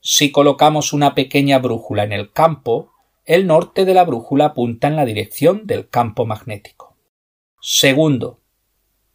Si 0.00 0.32
colocamos 0.32 0.94
una 0.94 1.14
pequeña 1.14 1.58
brújula 1.58 2.04
en 2.04 2.12
el 2.12 2.32
campo, 2.32 2.92
el 3.26 3.46
norte 3.46 3.84
de 3.84 3.92
la 3.92 4.04
brújula 4.04 4.46
apunta 4.46 4.88
en 4.88 4.96
la 4.96 5.04
dirección 5.04 5.66
del 5.66 5.90
campo 5.90 6.24
magnético. 6.24 6.96
Segundo, 7.60 8.40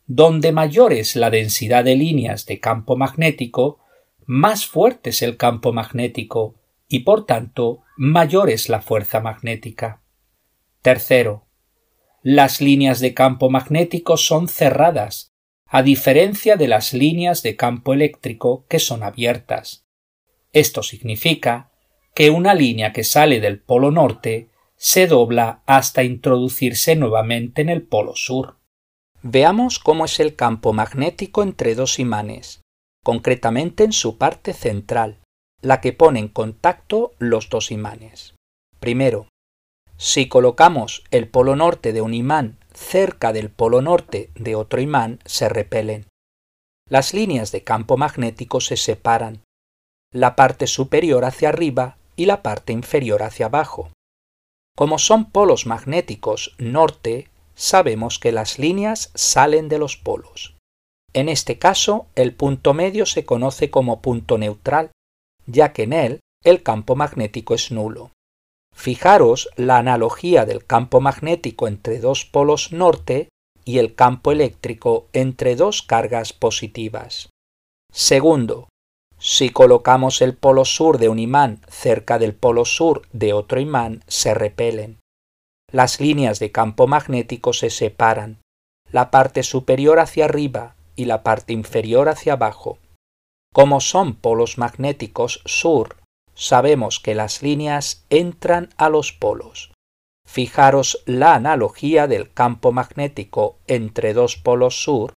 donde 0.06 0.52
mayor 0.52 0.94
es 0.94 1.16
la 1.16 1.32
densidad 1.32 1.84
de 1.84 1.96
líneas 1.96 2.46
de 2.46 2.60
campo 2.60 2.96
magnético, 2.96 3.80
más 4.28 4.68
fuerte 4.68 5.10
es 5.10 5.24
el 5.24 5.36
campo 5.36 5.74
magnético 5.74 6.54
y 6.88 7.00
por 7.00 7.26
tanto 7.26 7.82
mayor 7.98 8.52
es 8.52 8.70
la 8.70 8.82
fuerza 8.82 9.20
magnética. 9.20 10.04
Tercero, 10.84 11.45
las 12.28 12.60
líneas 12.60 13.02
de 13.02 13.14
campo 13.14 13.52
magnético 13.52 14.18
son 14.18 14.48
cerradas, 14.48 15.36
a 15.68 15.84
diferencia 15.84 16.56
de 16.56 16.68
las 16.68 16.92
líneas 16.92 17.44
de 17.44 17.56
campo 17.56 17.94
eléctrico 17.94 18.66
que 18.68 18.80
son 18.80 19.04
abiertas. 19.04 19.86
Esto 20.52 20.82
significa 20.82 21.70
que 22.16 22.32
una 22.32 22.56
línea 22.56 22.94
que 22.94 23.04
sale 23.04 23.40
del 23.40 23.60
polo 23.60 23.92
norte 23.92 24.50
se 24.76 25.06
dobla 25.06 25.62
hasta 25.68 26.02
introducirse 26.02 26.96
nuevamente 26.96 27.62
en 27.62 27.70
el 27.70 27.84
polo 27.84 28.16
sur. 28.16 28.58
Veamos 29.22 29.78
cómo 29.78 30.06
es 30.06 30.20
el 30.20 30.36
campo 30.36 30.74
magnético 30.74 31.44
entre 31.44 31.76
dos 31.76 32.00
imanes, 32.00 32.62
concretamente 33.04 33.84
en 33.84 33.92
su 33.92 34.18
parte 34.18 34.54
central, 34.54 35.20
la 35.62 35.80
que 35.80 35.94
pone 35.94 36.22
en 36.22 36.30
contacto 36.30 37.12
los 37.20 37.50
dos 37.50 37.70
imanes. 37.70 38.34
Primero, 38.80 39.28
si 39.98 40.28
colocamos 40.28 41.04
el 41.12 41.28
polo 41.28 41.56
norte 41.56 41.94
de 41.94 42.02
un 42.02 42.14
imán 42.14 42.58
cerca 42.74 43.32
del 43.34 43.50
polo 43.50 43.82
norte 43.82 44.30
de 44.36 44.56
otro 44.56 44.82
imán, 44.82 45.20
se 45.26 45.50
repelen. 45.50 46.08
Las 46.90 47.14
líneas 47.14 47.52
de 47.52 47.64
campo 47.64 47.98
magnético 47.98 48.62
se 48.62 48.78
separan 48.78 49.42
la 50.12 50.36
parte 50.36 50.68
superior 50.68 51.26
hacia 51.26 51.50
arriba 51.50 51.98
y 52.16 52.26
la 52.26 52.42
parte 52.42 52.74
inferior 52.74 53.24
hacia 53.24 53.48
abajo. 53.48 53.92
Como 54.76 55.00
son 55.00 55.32
polos 55.32 55.66
magnéticos 55.66 56.56
norte, 56.58 57.30
sabemos 57.56 58.20
que 58.20 58.32
las 58.32 58.60
líneas 58.60 59.12
salen 59.16 59.68
de 59.70 59.80
los 59.80 59.98
polos. 59.98 60.56
En 61.14 61.30
este 61.30 61.58
caso, 61.58 62.08
el 62.16 62.34
punto 62.34 62.74
medio 62.74 63.06
se 63.06 63.26
conoce 63.26 63.70
como 63.72 64.02
punto 64.02 64.38
neutral, 64.38 64.92
ya 65.48 65.72
que 65.72 65.84
en 65.84 65.94
él 65.94 66.20
el 66.44 66.62
campo 66.62 66.96
magnético 66.96 67.54
es 67.56 67.72
nulo. 67.72 68.12
Fijaros 68.76 69.50
la 69.56 69.78
analogía 69.78 70.46
del 70.46 70.66
campo 70.66 71.02
magnético 71.02 71.68
entre 71.68 72.00
dos 72.00 72.26
polos 72.26 72.72
norte 72.72 73.30
y 73.64 73.80
el 73.80 73.96
campo 73.96 74.32
eléctrico 74.32 75.08
entre 75.14 75.56
dos 75.56 75.82
cargas 75.82 76.34
positivas. 76.34 77.30
Segundo, 77.92 78.68
si 79.18 79.50
colocamos 79.50 80.22
el 80.22 80.36
polo 80.36 80.66
sur 80.66 81.00
de 81.00 81.10
un 81.10 81.18
imán 81.18 81.62
cerca 81.68 82.20
del 82.20 82.36
polo 82.36 82.66
sur 82.66 83.08
de 83.12 83.34
otro 83.34 83.60
imán, 83.60 84.04
se 84.08 84.34
repelen. 84.34 85.00
Las 85.72 86.00
líneas 86.00 86.38
de 86.40 86.52
campo 86.52 86.86
magnético 86.86 87.54
se 87.54 87.70
separan, 87.70 88.42
la 88.92 89.10
parte 89.10 89.42
superior 89.42 90.00
hacia 90.00 90.26
arriba 90.26 90.76
y 90.96 91.06
la 91.06 91.24
parte 91.24 91.54
inferior 91.54 92.08
hacia 92.10 92.34
abajo. 92.34 92.78
Como 93.52 93.80
son 93.80 94.14
polos 94.16 94.58
magnéticos 94.58 95.42
sur, 95.46 95.98
sabemos 96.36 97.00
que 97.00 97.16
las 97.16 97.42
líneas 97.42 98.06
entran 98.10 98.70
a 98.78 98.90
los 98.90 99.12
polos. 99.14 99.72
Fijaros 100.28 101.02
la 101.06 101.36
analogía 101.36 102.08
del 102.08 102.32
campo 102.32 102.72
magnético 102.72 103.58
entre 103.68 104.14
dos 104.14 104.38
polos 104.38 104.84
sur 104.84 105.14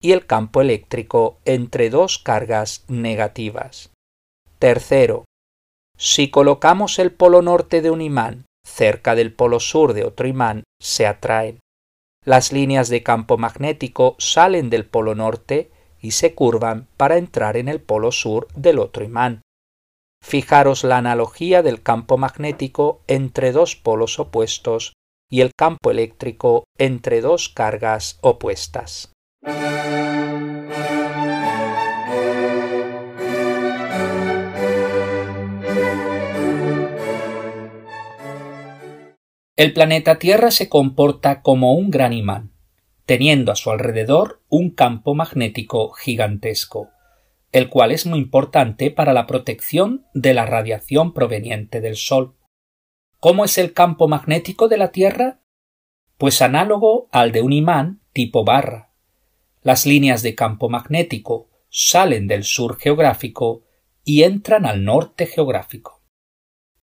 y 0.00 0.12
el 0.12 0.26
campo 0.26 0.60
eléctrico 0.60 1.38
entre 1.44 1.90
dos 1.90 2.18
cargas 2.18 2.84
negativas. 2.88 3.90
Tercero, 4.58 5.24
si 5.96 6.30
colocamos 6.30 6.98
el 6.98 7.12
polo 7.12 7.42
norte 7.42 7.82
de 7.82 7.90
un 7.90 8.00
imán 8.00 8.46
cerca 8.64 9.14
del 9.14 9.32
polo 9.32 9.60
sur 9.60 9.92
de 9.92 10.04
otro 10.04 10.26
imán, 10.28 10.64
se 10.80 11.06
atraen. 11.06 11.60
Las 12.24 12.52
líneas 12.52 12.88
de 12.88 13.02
campo 13.02 13.38
magnético 13.38 14.16
salen 14.18 14.70
del 14.70 14.86
polo 14.86 15.14
norte 15.14 15.70
y 16.00 16.12
se 16.12 16.34
curvan 16.34 16.86
para 16.96 17.16
entrar 17.16 17.56
en 17.56 17.68
el 17.68 17.80
polo 17.80 18.12
sur 18.12 18.48
del 18.54 18.78
otro 18.78 19.04
imán. 19.04 19.42
Fijaros 20.22 20.84
la 20.84 20.98
analogía 20.98 21.62
del 21.62 21.82
campo 21.82 22.18
magnético 22.18 23.02
entre 23.08 23.52
dos 23.52 23.76
polos 23.76 24.18
opuestos 24.18 24.92
y 25.30 25.40
el 25.40 25.52
campo 25.56 25.90
eléctrico 25.90 26.64
entre 26.78 27.20
dos 27.20 27.48
cargas 27.48 28.18
opuestas. 28.20 29.12
El 39.56 39.74
planeta 39.74 40.18
Tierra 40.18 40.50
se 40.50 40.70
comporta 40.70 41.42
como 41.42 41.74
un 41.74 41.90
gran 41.90 42.14
imán, 42.14 42.52
teniendo 43.04 43.52
a 43.52 43.56
su 43.56 43.70
alrededor 43.70 44.40
un 44.48 44.70
campo 44.70 45.14
magnético 45.14 45.90
gigantesco, 45.92 46.88
el 47.52 47.68
cual 47.68 47.90
es 47.92 48.06
muy 48.06 48.18
importante 48.18 48.90
para 48.90 49.12
la 49.12 49.26
protección 49.26 50.06
de 50.14 50.34
la 50.34 50.46
radiación 50.46 51.12
proveniente 51.12 51.80
del 51.80 51.96
Sol. 51.96 52.36
¿Cómo 53.18 53.44
es 53.44 53.58
el 53.58 53.72
campo 53.72 54.08
magnético 54.08 54.68
de 54.68 54.78
la 54.78 54.92
Tierra? 54.92 55.40
Pues 56.16 56.42
análogo 56.42 57.08
al 57.12 57.32
de 57.32 57.42
un 57.42 57.52
imán 57.52 58.00
tipo 58.12 58.44
barra. 58.44 58.92
Las 59.62 59.84
líneas 59.84 60.22
de 60.22 60.34
campo 60.34 60.68
magnético 60.68 61.48
salen 61.68 62.28
del 62.28 62.44
sur 62.44 62.78
geográfico 62.78 63.64
y 64.04 64.22
entran 64.22 64.64
al 64.64 64.84
norte 64.84 65.26
geográfico. 65.26 66.02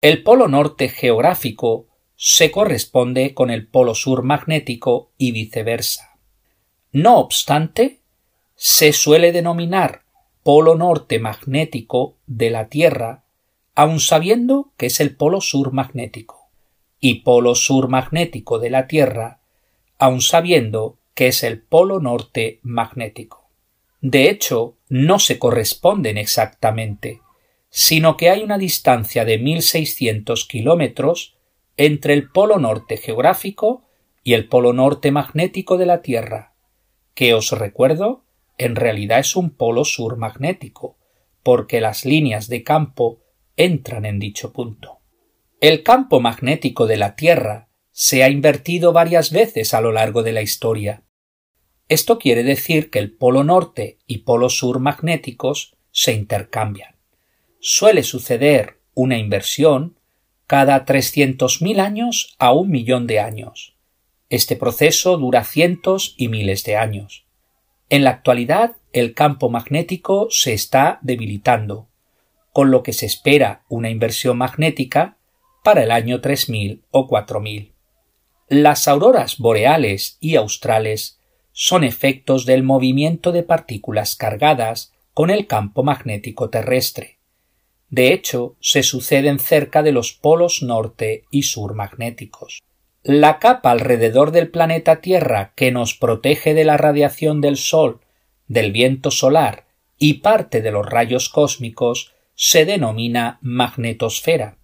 El 0.00 0.22
polo 0.22 0.46
norte 0.48 0.88
geográfico 0.88 1.88
se 2.16 2.50
corresponde 2.50 3.34
con 3.34 3.50
el 3.50 3.66
polo 3.66 3.94
sur 3.94 4.22
magnético 4.22 5.12
y 5.16 5.32
viceversa. 5.32 6.18
No 6.92 7.18
obstante, 7.18 8.02
se 8.54 8.92
suele 8.92 9.32
denominar 9.32 10.05
polo 10.46 10.76
norte 10.76 11.18
magnético 11.18 12.18
de 12.28 12.50
la 12.50 12.68
Tierra, 12.68 13.24
aun 13.74 13.98
sabiendo 13.98 14.70
que 14.76 14.86
es 14.86 15.00
el 15.00 15.16
polo 15.16 15.40
sur 15.40 15.72
magnético, 15.72 16.50
y 17.00 17.22
polo 17.22 17.56
sur 17.56 17.88
magnético 17.88 18.60
de 18.60 18.70
la 18.70 18.86
Tierra, 18.86 19.40
aun 19.98 20.20
sabiendo 20.20 20.98
que 21.14 21.26
es 21.26 21.42
el 21.42 21.60
polo 21.60 21.98
norte 21.98 22.60
magnético. 22.62 23.48
De 24.00 24.30
hecho, 24.30 24.76
no 24.88 25.18
se 25.18 25.40
corresponden 25.40 26.16
exactamente, 26.16 27.22
sino 27.68 28.16
que 28.16 28.30
hay 28.30 28.44
una 28.44 28.56
distancia 28.56 29.24
de 29.24 29.38
1600 29.38 30.44
kilómetros 30.44 31.34
entre 31.76 32.14
el 32.14 32.30
polo 32.30 32.60
norte 32.60 32.98
geográfico 32.98 33.82
y 34.22 34.34
el 34.34 34.48
polo 34.48 34.72
norte 34.72 35.10
magnético 35.10 35.76
de 35.76 35.86
la 35.86 36.02
Tierra, 36.02 36.52
que 37.14 37.34
os 37.34 37.50
recuerdo, 37.50 38.22
en 38.58 38.76
realidad 38.76 39.20
es 39.20 39.36
un 39.36 39.50
polo 39.50 39.84
sur 39.84 40.16
magnético, 40.16 40.98
porque 41.42 41.80
las 41.80 42.04
líneas 42.04 42.48
de 42.48 42.62
campo 42.62 43.22
entran 43.56 44.04
en 44.04 44.18
dicho 44.18 44.52
punto. 44.52 45.00
El 45.60 45.82
campo 45.82 46.20
magnético 46.20 46.86
de 46.86 46.96
la 46.96 47.16
Tierra 47.16 47.68
se 47.92 48.22
ha 48.22 48.28
invertido 48.28 48.92
varias 48.92 49.30
veces 49.30 49.72
a 49.72 49.80
lo 49.80 49.92
largo 49.92 50.22
de 50.22 50.32
la 50.32 50.42
historia. 50.42 51.04
Esto 51.88 52.18
quiere 52.18 52.42
decir 52.42 52.90
que 52.90 52.98
el 52.98 53.16
polo 53.16 53.44
norte 53.44 53.98
y 54.06 54.18
polo 54.18 54.50
sur 54.50 54.80
magnéticos 54.80 55.76
se 55.92 56.12
intercambian. 56.12 56.96
Suele 57.60 58.02
suceder 58.02 58.80
una 58.94 59.18
inversión 59.18 59.98
cada 60.46 60.84
mil 61.60 61.80
años 61.80 62.34
a 62.38 62.52
un 62.52 62.70
millón 62.70 63.06
de 63.06 63.20
años. 63.20 63.76
Este 64.28 64.56
proceso 64.56 65.16
dura 65.16 65.44
cientos 65.44 66.14
y 66.18 66.28
miles 66.28 66.64
de 66.64 66.76
años. 66.76 67.25
En 67.88 68.02
la 68.02 68.10
actualidad, 68.10 68.76
el 68.92 69.14
campo 69.14 69.48
magnético 69.48 70.26
se 70.30 70.52
está 70.52 70.98
debilitando, 71.02 71.88
con 72.52 72.70
lo 72.70 72.82
que 72.82 72.92
se 72.92 73.06
espera 73.06 73.62
una 73.68 73.90
inversión 73.90 74.38
magnética 74.38 75.18
para 75.62 75.84
el 75.84 75.92
año 75.92 76.20
3000 76.20 76.82
o 76.90 77.06
4000. 77.06 77.72
Las 78.48 78.88
auroras 78.88 79.38
boreales 79.38 80.16
y 80.20 80.36
australes 80.36 81.20
son 81.52 81.84
efectos 81.84 82.44
del 82.44 82.64
movimiento 82.64 83.30
de 83.30 83.42
partículas 83.42 84.16
cargadas 84.16 84.92
con 85.14 85.30
el 85.30 85.46
campo 85.46 85.82
magnético 85.82 86.50
terrestre. 86.50 87.18
De 87.88 88.12
hecho, 88.12 88.56
se 88.60 88.82
suceden 88.82 89.38
cerca 89.38 89.82
de 89.82 89.92
los 89.92 90.12
polos 90.12 90.62
norte 90.62 91.24
y 91.30 91.44
sur 91.44 91.74
magnéticos. 91.74 92.62
La 93.08 93.38
capa 93.38 93.70
alrededor 93.70 94.32
del 94.32 94.48
planeta 94.48 95.00
Tierra 95.00 95.52
que 95.54 95.70
nos 95.70 95.94
protege 95.94 96.54
de 96.54 96.64
la 96.64 96.76
radiación 96.76 97.40
del 97.40 97.56
Sol, 97.56 98.00
del 98.48 98.72
viento 98.72 99.12
solar 99.12 99.68
y 99.96 100.14
parte 100.14 100.60
de 100.60 100.72
los 100.72 100.84
rayos 100.84 101.28
cósmicos 101.28 102.14
se 102.34 102.64
denomina 102.64 103.38
magnetosfera. 103.42 104.58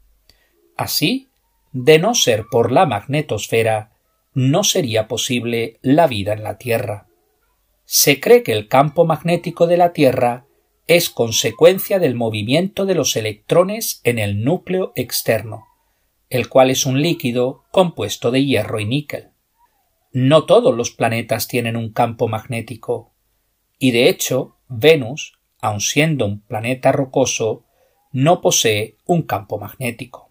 Así, 0.77 1.29
de 1.71 2.01
no 2.01 2.17
ser 2.17 2.47
por 2.51 2.73
la 2.73 2.85
magnetosfera, 2.85 3.93
no 4.35 4.65
sería 4.65 5.07
posible 5.07 5.79
la 5.81 6.09
vida 6.09 6.33
en 6.33 6.43
la 6.43 6.59
Tierra. 6.59 7.07
Se 7.85 8.19
cree 8.19 8.43
que 8.43 8.51
el 8.51 8.67
campo 8.67 9.05
magnético 9.05 9.69
de 9.69 9.77
la 9.77 9.93
Tierra 9.93 10.47
es 10.89 11.11
consecuencia 11.11 12.01
del 12.01 12.17
movimiento 12.17 12.87
de 12.87 12.97
los 12.97 13.15
electrones 13.15 14.01
en 14.03 14.19
el 14.19 14.43
núcleo 14.43 14.93
externo, 14.97 15.69
el 16.33 16.49
cual 16.49 16.71
es 16.71 16.87
un 16.87 17.03
líquido 17.03 17.65
compuesto 17.71 18.31
de 18.31 18.43
hierro 18.43 18.81
y 18.81 18.87
níquel. 18.87 19.33
No 20.13 20.47
todos 20.47 20.75
los 20.75 20.91
planetas 20.91 21.47
tienen 21.47 21.77
un 21.77 21.93
campo 21.93 22.27
magnético, 22.27 23.13
y 23.79 23.91
de 23.91 24.09
hecho 24.09 24.57
Venus, 24.67 25.39
aun 25.61 25.81
siendo 25.81 26.25
un 26.25 26.41
planeta 26.41 26.91
rocoso, 26.91 27.67
no 28.13 28.41
posee 28.41 28.97
un 29.05 29.23
campo 29.23 29.59
magnético. 29.59 30.31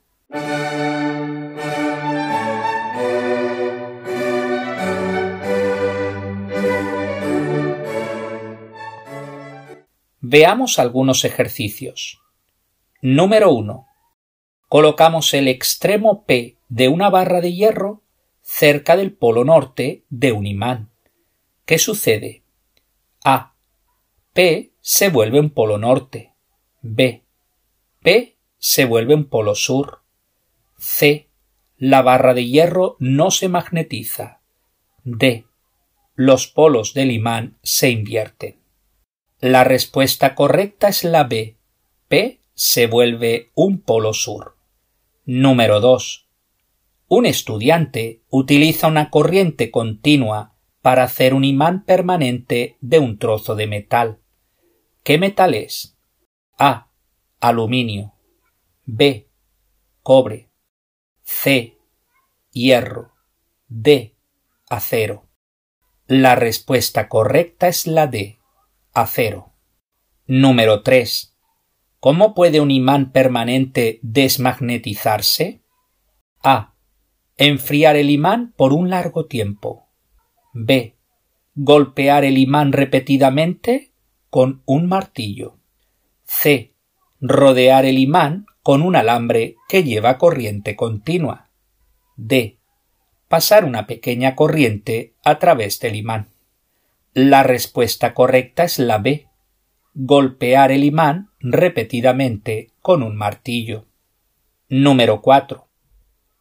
Veamos 10.19 10.79
algunos 10.79 11.25
ejercicios. 11.25 12.21
Número 13.03 13.51
1. 13.51 13.90
Colocamos 14.71 15.33
el 15.33 15.49
extremo 15.49 16.23
P 16.23 16.55
de 16.69 16.87
una 16.87 17.09
barra 17.09 17.41
de 17.41 17.51
hierro 17.51 18.03
cerca 18.41 18.95
del 18.95 19.11
polo 19.11 19.43
norte 19.43 20.05
de 20.09 20.31
un 20.31 20.47
imán. 20.47 20.93
¿Qué 21.65 21.77
sucede? 21.77 22.43
A. 23.21 23.53
P 24.31 24.71
se 24.79 25.09
vuelve 25.09 25.41
un 25.41 25.49
polo 25.49 25.77
norte. 25.77 26.35
B. 26.81 27.25
P 28.01 28.37
se 28.59 28.85
vuelve 28.85 29.13
un 29.13 29.25
polo 29.25 29.55
sur. 29.55 30.03
C. 30.77 31.27
La 31.75 32.01
barra 32.01 32.33
de 32.33 32.45
hierro 32.45 32.95
no 32.97 33.29
se 33.29 33.49
magnetiza. 33.49 34.39
D. 35.03 35.47
Los 36.15 36.47
polos 36.47 36.93
del 36.93 37.11
imán 37.11 37.57
se 37.61 37.89
invierten. 37.89 38.57
La 39.41 39.65
respuesta 39.65 40.33
correcta 40.33 40.87
es 40.87 41.03
la 41.03 41.25
B. 41.25 41.57
P 42.07 42.39
se 42.53 42.87
vuelve 42.87 43.51
un 43.53 43.81
polo 43.81 44.13
sur. 44.13 44.60
Número 45.25 45.79
2. 45.79 46.29
Un 47.07 47.25
estudiante 47.25 48.23
utiliza 48.29 48.87
una 48.87 49.09
corriente 49.09 49.71
continua 49.71 50.55
para 50.81 51.03
hacer 51.03 51.33
un 51.33 51.43
imán 51.43 51.83
permanente 51.85 52.77
de 52.81 52.99
un 52.99 53.17
trozo 53.17 53.55
de 53.55 53.67
metal. 53.67 54.19
¿Qué 55.03 55.17
metal 55.17 55.53
es? 55.53 55.97
A. 56.57 56.91
Aluminio. 57.39 58.13
B. 58.85 59.29
Cobre. 60.01 60.49
C. 61.23 61.77
Hierro. 62.51 63.13
D. 63.67 64.15
Acero. 64.69 65.29
La 66.07 66.35
respuesta 66.35 67.07
correcta 67.07 67.67
es 67.67 67.87
la 67.87 68.07
D 68.07 68.41
acero. 68.93 69.53
Número 70.25 70.81
3. 70.83 71.30
¿Cómo 72.01 72.33
puede 72.33 72.59
un 72.61 72.71
imán 72.71 73.11
permanente 73.11 73.99
desmagnetizarse? 74.01 75.61
A. 76.41 76.73
Enfriar 77.37 77.95
el 77.95 78.09
imán 78.09 78.55
por 78.57 78.73
un 78.73 78.89
largo 78.89 79.27
tiempo. 79.27 79.87
B. 80.51 80.97
Golpear 81.53 82.25
el 82.25 82.39
imán 82.39 82.71
repetidamente 82.71 83.93
con 84.31 84.63
un 84.65 84.87
martillo. 84.87 85.59
C. 86.23 86.73
Rodear 87.19 87.85
el 87.85 87.99
imán 87.99 88.47
con 88.63 88.81
un 88.81 88.95
alambre 88.95 89.57
que 89.69 89.83
lleva 89.83 90.17
corriente 90.17 90.75
continua. 90.75 91.51
D. 92.15 92.57
Pasar 93.27 93.63
una 93.63 93.85
pequeña 93.85 94.35
corriente 94.35 95.13
a 95.23 95.37
través 95.37 95.79
del 95.79 95.97
imán. 95.97 96.29
La 97.13 97.43
respuesta 97.43 98.15
correcta 98.15 98.63
es 98.63 98.79
la 98.79 98.97
B. 98.97 99.27
Golpear 99.93 100.71
el 100.71 100.83
imán 100.83 101.30
repetidamente 101.41 102.71
con 102.81 103.03
un 103.03 103.15
martillo. 103.15 103.85
Número 104.69 105.21
4. 105.21 105.67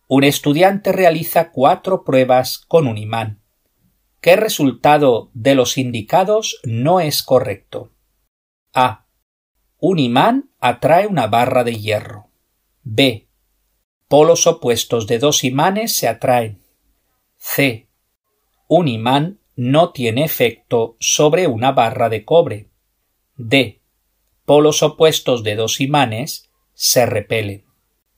Un 0.08 0.24
estudiante 0.24 0.92
realiza 0.92 1.50
cuatro 1.50 2.04
pruebas 2.04 2.58
con 2.58 2.86
un 2.86 2.98
imán. 2.98 3.40
¿Qué 4.20 4.36
resultado 4.36 5.30
de 5.32 5.54
los 5.54 5.78
indicados 5.78 6.60
no 6.64 7.00
es 7.00 7.22
correcto? 7.22 7.92
A. 8.74 9.06
Un 9.78 9.98
imán 9.98 10.50
atrae 10.60 11.06
una 11.06 11.26
barra 11.26 11.64
de 11.64 11.76
hierro. 11.76 12.28
B. 12.82 13.28
Polos 14.08 14.46
opuestos 14.46 15.06
de 15.06 15.18
dos 15.18 15.44
imanes 15.44 15.96
se 15.96 16.08
atraen. 16.08 16.62
C. 17.38 17.88
Un 18.68 18.88
imán 18.88 19.40
no 19.56 19.92
tiene 19.92 20.24
efecto 20.24 20.96
sobre 21.00 21.46
una 21.46 21.72
barra 21.72 22.08
de 22.08 22.24
cobre. 22.24 22.68
D. 23.36 23.79
Polos 24.50 24.82
opuestos 24.82 25.44
de 25.44 25.54
dos 25.54 25.80
imanes 25.80 26.50
se 26.74 27.06
repelen. 27.06 27.66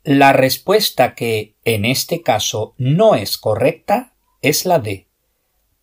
La 0.03 0.33
respuesta 0.33 1.15
que, 1.15 1.59
en 1.63 1.85
este 1.85 2.23
caso, 2.23 2.75
no 2.79 3.17
es 3.17 3.37
correcta 3.37 4.15
es 4.41 4.65
la 4.65 4.79
D. 4.79 5.11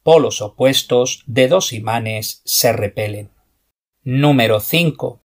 Polos 0.02 0.42
opuestos 0.42 1.24
de 1.28 1.50
dos 1.50 1.72
imanes 1.72 2.42
se 2.46 2.74
repelen. 2.74 3.30
Número 4.02 4.60
5. 4.60 5.24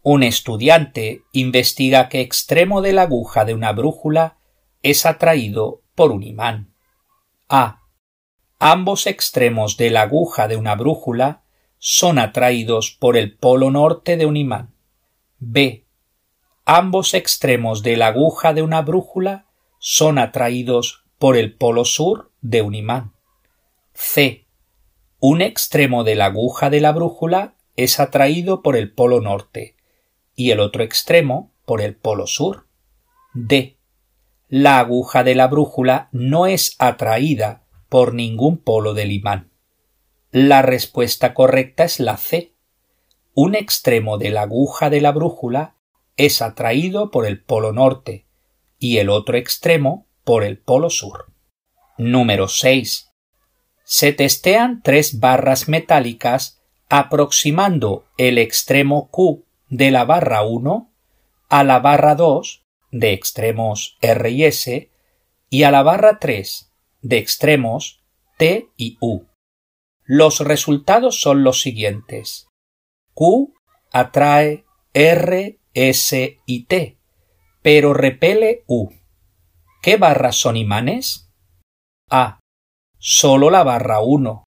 Un 0.00 0.22
estudiante 0.22 1.20
investiga 1.32 2.08
qué 2.08 2.22
extremo 2.22 2.80
de 2.80 2.94
la 2.94 3.02
aguja 3.02 3.44
de 3.44 3.52
una 3.52 3.72
brújula 3.72 4.38
es 4.80 5.04
atraído 5.04 5.82
por 5.94 6.12
un 6.12 6.22
imán. 6.22 6.74
A. 7.50 7.82
Ambos 8.58 9.06
extremos 9.06 9.76
de 9.76 9.90
la 9.90 10.00
aguja 10.00 10.48
de 10.48 10.56
una 10.56 10.76
brújula 10.76 11.44
son 11.78 12.18
atraídos 12.18 12.90
por 12.90 13.16
el 13.16 13.36
polo 13.36 13.70
norte 13.70 14.16
de 14.16 14.26
un 14.26 14.36
imán. 14.36 14.74
B. 15.38 15.86
Ambos 16.64 17.14
extremos 17.14 17.82
de 17.82 17.96
la 17.96 18.08
aguja 18.08 18.52
de 18.52 18.62
una 18.62 18.82
brújula 18.82 19.46
son 19.78 20.18
atraídos 20.18 21.04
por 21.18 21.36
el 21.36 21.54
polo 21.54 21.84
sur 21.84 22.32
de 22.40 22.62
un 22.62 22.74
imán. 22.74 23.12
C. 23.94 24.46
Un 25.18 25.42
extremo 25.42 26.04
de 26.04 26.14
la 26.14 26.26
aguja 26.26 26.70
de 26.70 26.80
la 26.80 26.92
brújula 26.92 27.54
es 27.76 28.00
atraído 28.00 28.62
por 28.62 28.76
el 28.76 28.92
polo 28.92 29.20
norte 29.20 29.76
y 30.34 30.50
el 30.50 30.60
otro 30.60 30.82
extremo 30.82 31.52
por 31.64 31.80
el 31.80 31.96
polo 31.96 32.26
sur. 32.26 32.66
D. 33.32 33.76
La 34.48 34.78
aguja 34.78 35.24
de 35.24 35.34
la 35.34 35.48
brújula 35.48 36.08
no 36.12 36.46
es 36.46 36.76
atraída 36.78 37.64
por 37.88 38.14
ningún 38.14 38.58
polo 38.58 38.94
del 38.94 39.12
imán. 39.12 39.50
La 40.38 40.60
respuesta 40.60 41.32
correcta 41.32 41.84
es 41.84 41.98
la 41.98 42.18
C. 42.18 42.52
Un 43.32 43.54
extremo 43.54 44.18
de 44.18 44.28
la 44.28 44.42
aguja 44.42 44.90
de 44.90 45.00
la 45.00 45.10
brújula 45.10 45.76
es 46.18 46.42
atraído 46.42 47.10
por 47.10 47.24
el 47.24 47.42
polo 47.42 47.72
norte 47.72 48.26
y 48.78 48.98
el 48.98 49.08
otro 49.08 49.38
extremo 49.38 50.06
por 50.24 50.44
el 50.44 50.58
polo 50.58 50.90
sur. 50.90 51.32
Número 51.96 52.48
6. 52.48 53.10
Se 53.84 54.12
testean 54.12 54.82
tres 54.82 55.20
barras 55.20 55.68
metálicas 55.68 56.60
aproximando 56.90 58.04
el 58.18 58.36
extremo 58.36 59.08
Q 59.10 59.42
de 59.70 59.90
la 59.90 60.04
barra 60.04 60.42
1 60.42 60.92
a 61.48 61.64
la 61.64 61.78
barra 61.78 62.14
2 62.14 62.62
de 62.90 63.14
extremos 63.14 63.96
R 64.02 64.30
y 64.30 64.44
S 64.44 64.90
y 65.48 65.62
a 65.62 65.70
la 65.70 65.82
barra 65.82 66.18
3 66.18 66.70
de 67.00 67.16
extremos 67.16 68.02
T 68.36 68.68
y 68.76 68.98
U. 69.00 69.24
Los 70.08 70.38
resultados 70.38 71.20
son 71.20 71.42
los 71.42 71.60
siguientes. 71.60 72.46
Q 73.12 73.52
atrae 73.92 74.64
R, 74.92 75.58
S 75.74 76.40
y 76.46 76.64
T, 76.66 77.00
pero 77.60 77.92
repele 77.92 78.62
U. 78.68 78.90
¿Qué 79.82 79.96
barras 79.96 80.36
son 80.36 80.56
imanes? 80.56 81.32
A. 82.08 82.38
Solo 82.98 83.50
la 83.50 83.64
barra 83.64 84.00
1. 84.00 84.44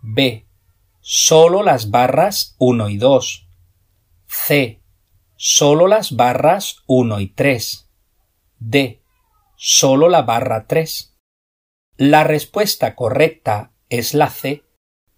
B. 0.00 0.46
Solo 1.00 1.62
las 1.64 1.90
barras 1.90 2.54
1 2.58 2.88
y 2.88 2.96
2. 2.96 3.48
C. 4.26 4.80
Solo 5.34 5.88
las 5.88 6.14
barras 6.14 6.82
1 6.86 7.20
y 7.20 7.28
3. 7.28 7.90
D. 8.60 9.02
Solo 9.56 10.08
la 10.08 10.22
barra 10.22 10.66
3. 10.68 11.18
La 11.96 12.22
respuesta 12.22 12.94
correcta 12.94 13.72
es 13.88 14.14
la 14.14 14.30
C 14.30 14.63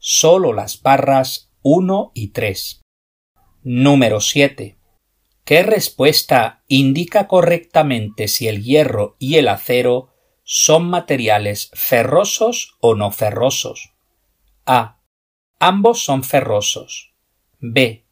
solo 0.09 0.53
las 0.53 0.83
barras 0.83 1.51
1 1.63 2.13
y 2.15 2.29
3. 2.29 2.81
Número 3.65 4.21
7. 4.21 4.79
¿Qué 5.45 5.63
respuesta 5.65 6.63
indica 6.69 7.27
correctamente 7.27 8.29
si 8.29 8.47
el 8.47 8.63
hierro 8.63 9.17
y 9.19 9.35
el 9.35 9.49
acero 9.49 10.15
son 10.45 10.89
materiales 10.89 11.73
ferrosos 11.75 12.77
o 12.79 12.95
no 12.95 13.11
ferrosos? 13.11 13.95
A. 14.65 15.01
Ambos 15.59 16.05
son 16.05 16.23
ferrosos. 16.23 17.13
B. 17.59 18.07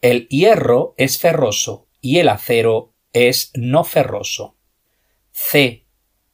El 0.00 0.26
hierro 0.26 0.94
es 0.96 1.20
ferroso 1.20 1.86
y 2.00 2.18
el 2.18 2.28
acero 2.28 2.92
es 3.12 3.52
no 3.54 3.84
ferroso. 3.84 4.56
C. 5.30 5.86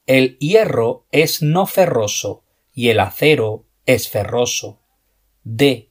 El 0.07 0.39
hierro 0.39 1.07
es 1.13 1.43
no 1.43 1.67
ferroso 1.67 2.47
y 2.73 2.89
el 2.89 2.99
acero 2.99 3.67
es 3.85 4.09
ferroso. 4.09 4.82
D. 5.45 5.91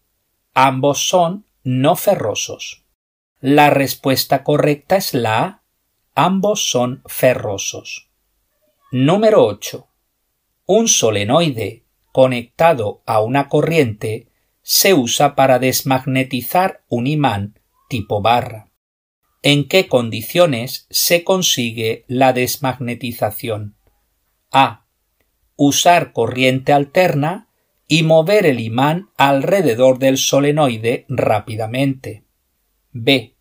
Ambos 0.54 1.08
son 1.08 1.46
no 1.64 1.96
ferrosos. 1.96 2.86
La 3.40 3.70
respuesta 3.70 4.44
correcta 4.44 4.96
es 4.96 5.14
la 5.14 5.44
A. 5.44 5.64
Ambos 6.16 6.70
son 6.70 7.02
ferrosos. 7.06 8.10
Número 8.92 9.46
8. 9.46 9.88
Un 10.66 10.88
solenoide 10.88 11.86
conectado 12.12 13.02
a 13.06 13.22
una 13.22 13.50
corriente 13.50 14.28
se 14.62 14.94
usa 14.94 15.36
para 15.36 15.60
desmagnetizar 15.60 16.84
un 16.88 17.08
imán 17.08 17.60
tipo 17.90 18.22
barra. 18.22 18.72
¿En 19.42 19.68
qué 19.68 19.88
condiciones 19.88 20.86
se 20.90 21.24
consigue 21.24 22.06
la 22.08 22.32
desmagnetización? 22.32 23.76
A. 24.52 24.86
Usar 25.56 26.14
corriente 26.14 26.74
alterna 26.74 27.48
y 27.92 28.04
mover 28.04 28.46
el 28.46 28.62
imán 28.62 29.10
alrededor 29.18 30.00
del 30.00 30.18
solenoide 30.18 31.06
rápidamente. 31.10 32.24
B. 32.94 33.36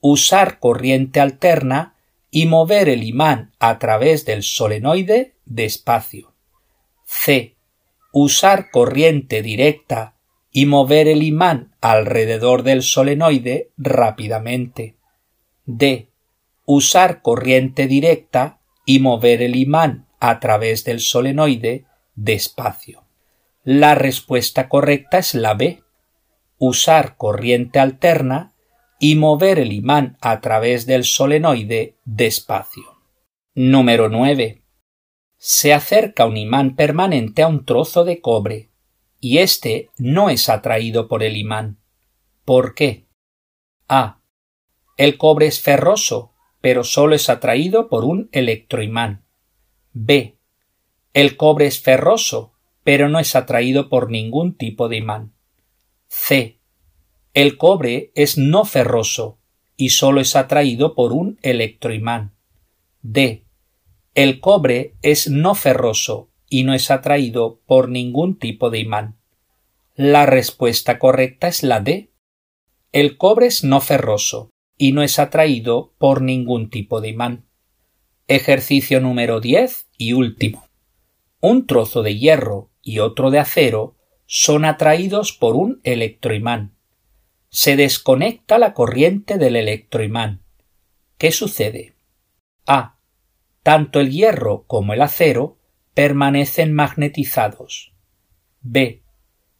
Usar 0.00 0.58
corriente 0.58 1.18
alterna 1.18 1.96
y 2.30 2.44
mover 2.44 2.90
el 2.90 3.04
imán 3.04 3.54
a 3.58 3.78
través 3.78 4.26
del 4.26 4.42
solenoide 4.42 5.36
despacio. 5.46 6.34
C. 7.06 7.56
Usar 8.12 8.70
corriente 8.70 9.40
directa 9.40 10.18
y 10.52 10.66
mover 10.66 11.08
el 11.08 11.22
imán 11.22 11.74
alrededor 11.80 12.64
del 12.64 12.82
solenoide 12.82 13.70
rápidamente. 13.78 14.96
D. 15.64 16.10
Usar 16.66 17.22
corriente 17.22 17.86
directa 17.86 18.60
y 18.84 18.98
mover 18.98 19.40
el 19.40 19.56
imán 19.56 20.06
a 20.20 20.38
través 20.38 20.84
del 20.84 21.00
solenoide 21.00 21.86
despacio. 22.14 23.05
La 23.68 23.96
respuesta 23.96 24.68
correcta 24.68 25.18
es 25.18 25.34
la 25.34 25.54
B. 25.54 25.82
Usar 26.56 27.16
corriente 27.16 27.80
alterna 27.80 28.54
y 29.00 29.16
mover 29.16 29.58
el 29.58 29.72
imán 29.72 30.16
a 30.20 30.40
través 30.40 30.86
del 30.86 31.02
solenoide 31.02 31.96
despacio. 32.04 32.84
Número 33.56 34.08
9. 34.08 34.62
Se 35.36 35.74
acerca 35.74 36.26
un 36.26 36.36
imán 36.36 36.76
permanente 36.76 37.42
a 37.42 37.48
un 37.48 37.64
trozo 37.64 38.04
de 38.04 38.20
cobre 38.20 38.70
y 39.18 39.38
éste 39.38 39.90
no 39.98 40.30
es 40.30 40.48
atraído 40.48 41.08
por 41.08 41.24
el 41.24 41.36
imán. 41.36 41.80
¿Por 42.44 42.72
qué? 42.76 43.08
A. 43.88 44.20
El 44.96 45.18
cobre 45.18 45.48
es 45.48 45.60
ferroso, 45.60 46.34
pero 46.60 46.84
solo 46.84 47.16
es 47.16 47.28
atraído 47.28 47.88
por 47.88 48.04
un 48.04 48.28
electroimán. 48.30 49.24
B. 49.92 50.38
El 51.14 51.36
cobre 51.36 51.66
es 51.66 51.80
ferroso, 51.80 52.52
pero 52.86 53.08
no 53.08 53.18
es 53.18 53.34
atraído 53.34 53.88
por 53.88 54.12
ningún 54.12 54.54
tipo 54.54 54.88
de 54.88 54.98
imán. 54.98 55.32
C. 56.06 56.60
El 57.34 57.56
cobre 57.56 58.12
es 58.14 58.38
no 58.38 58.64
ferroso 58.64 59.40
y 59.76 59.88
solo 59.88 60.20
es 60.20 60.36
atraído 60.36 60.94
por 60.94 61.12
un 61.12 61.36
electroimán. 61.42 62.36
D. 63.02 63.44
El 64.14 64.38
cobre 64.38 64.94
es 65.02 65.28
no 65.28 65.56
ferroso 65.56 66.30
y 66.48 66.62
no 66.62 66.74
es 66.74 66.92
atraído 66.92 67.60
por 67.66 67.88
ningún 67.88 68.38
tipo 68.38 68.70
de 68.70 68.78
imán. 68.78 69.18
La 69.96 70.24
respuesta 70.24 71.00
correcta 71.00 71.48
es 71.48 71.64
la 71.64 71.80
D. 71.80 72.12
El 72.92 73.16
cobre 73.16 73.46
es 73.46 73.64
no 73.64 73.80
ferroso 73.80 74.50
y 74.78 74.92
no 74.92 75.02
es 75.02 75.18
atraído 75.18 75.92
por 75.98 76.22
ningún 76.22 76.70
tipo 76.70 77.00
de 77.00 77.08
imán. 77.08 77.46
Ejercicio 78.28 79.00
número 79.00 79.40
10 79.40 79.88
y 79.98 80.12
último. 80.12 80.68
Un 81.40 81.66
trozo 81.66 82.04
de 82.04 82.16
hierro 82.16 82.70
y 82.86 83.00
otro 83.00 83.32
de 83.32 83.40
acero 83.40 83.96
son 84.26 84.64
atraídos 84.64 85.32
por 85.32 85.56
un 85.56 85.80
electroimán. 85.82 86.76
Se 87.48 87.74
desconecta 87.74 88.58
la 88.58 88.74
corriente 88.74 89.38
del 89.38 89.56
electroimán. 89.56 90.44
¿Qué 91.18 91.32
sucede? 91.32 91.96
A. 92.64 93.00
Tanto 93.64 93.98
el 93.98 94.12
hierro 94.12 94.66
como 94.68 94.92
el 94.92 95.02
acero 95.02 95.58
permanecen 95.94 96.72
magnetizados. 96.72 97.92
B. 98.60 99.02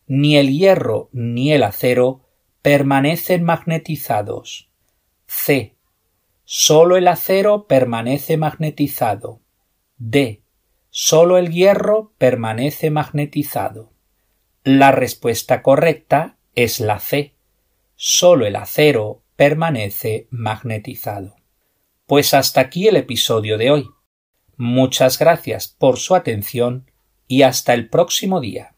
Ni 0.06 0.36
el 0.36 0.56
hierro 0.56 1.08
ni 1.10 1.52
el 1.52 1.64
acero 1.64 2.28
permanecen 2.62 3.42
magnetizados. 3.42 4.70
C. 5.26 5.76
Solo 6.44 6.96
el 6.96 7.08
acero 7.08 7.66
permanece 7.66 8.36
magnetizado. 8.36 9.40
D. 9.96 10.44
Solo 10.98 11.36
el 11.36 11.52
hierro 11.52 12.14
permanece 12.16 12.90
magnetizado. 12.90 13.92
La 14.64 14.92
respuesta 14.92 15.60
correcta 15.60 16.38
es 16.54 16.80
la 16.80 17.00
C. 17.00 17.34
Solo 17.96 18.46
el 18.46 18.56
acero 18.56 19.22
permanece 19.36 20.26
magnetizado. 20.30 21.36
Pues 22.06 22.32
hasta 22.32 22.62
aquí 22.62 22.88
el 22.88 22.96
episodio 22.96 23.58
de 23.58 23.72
hoy. 23.72 23.90
Muchas 24.56 25.18
gracias 25.18 25.68
por 25.68 25.98
su 25.98 26.14
atención 26.14 26.90
y 27.28 27.42
hasta 27.42 27.74
el 27.74 27.90
próximo 27.90 28.40
día. 28.40 28.74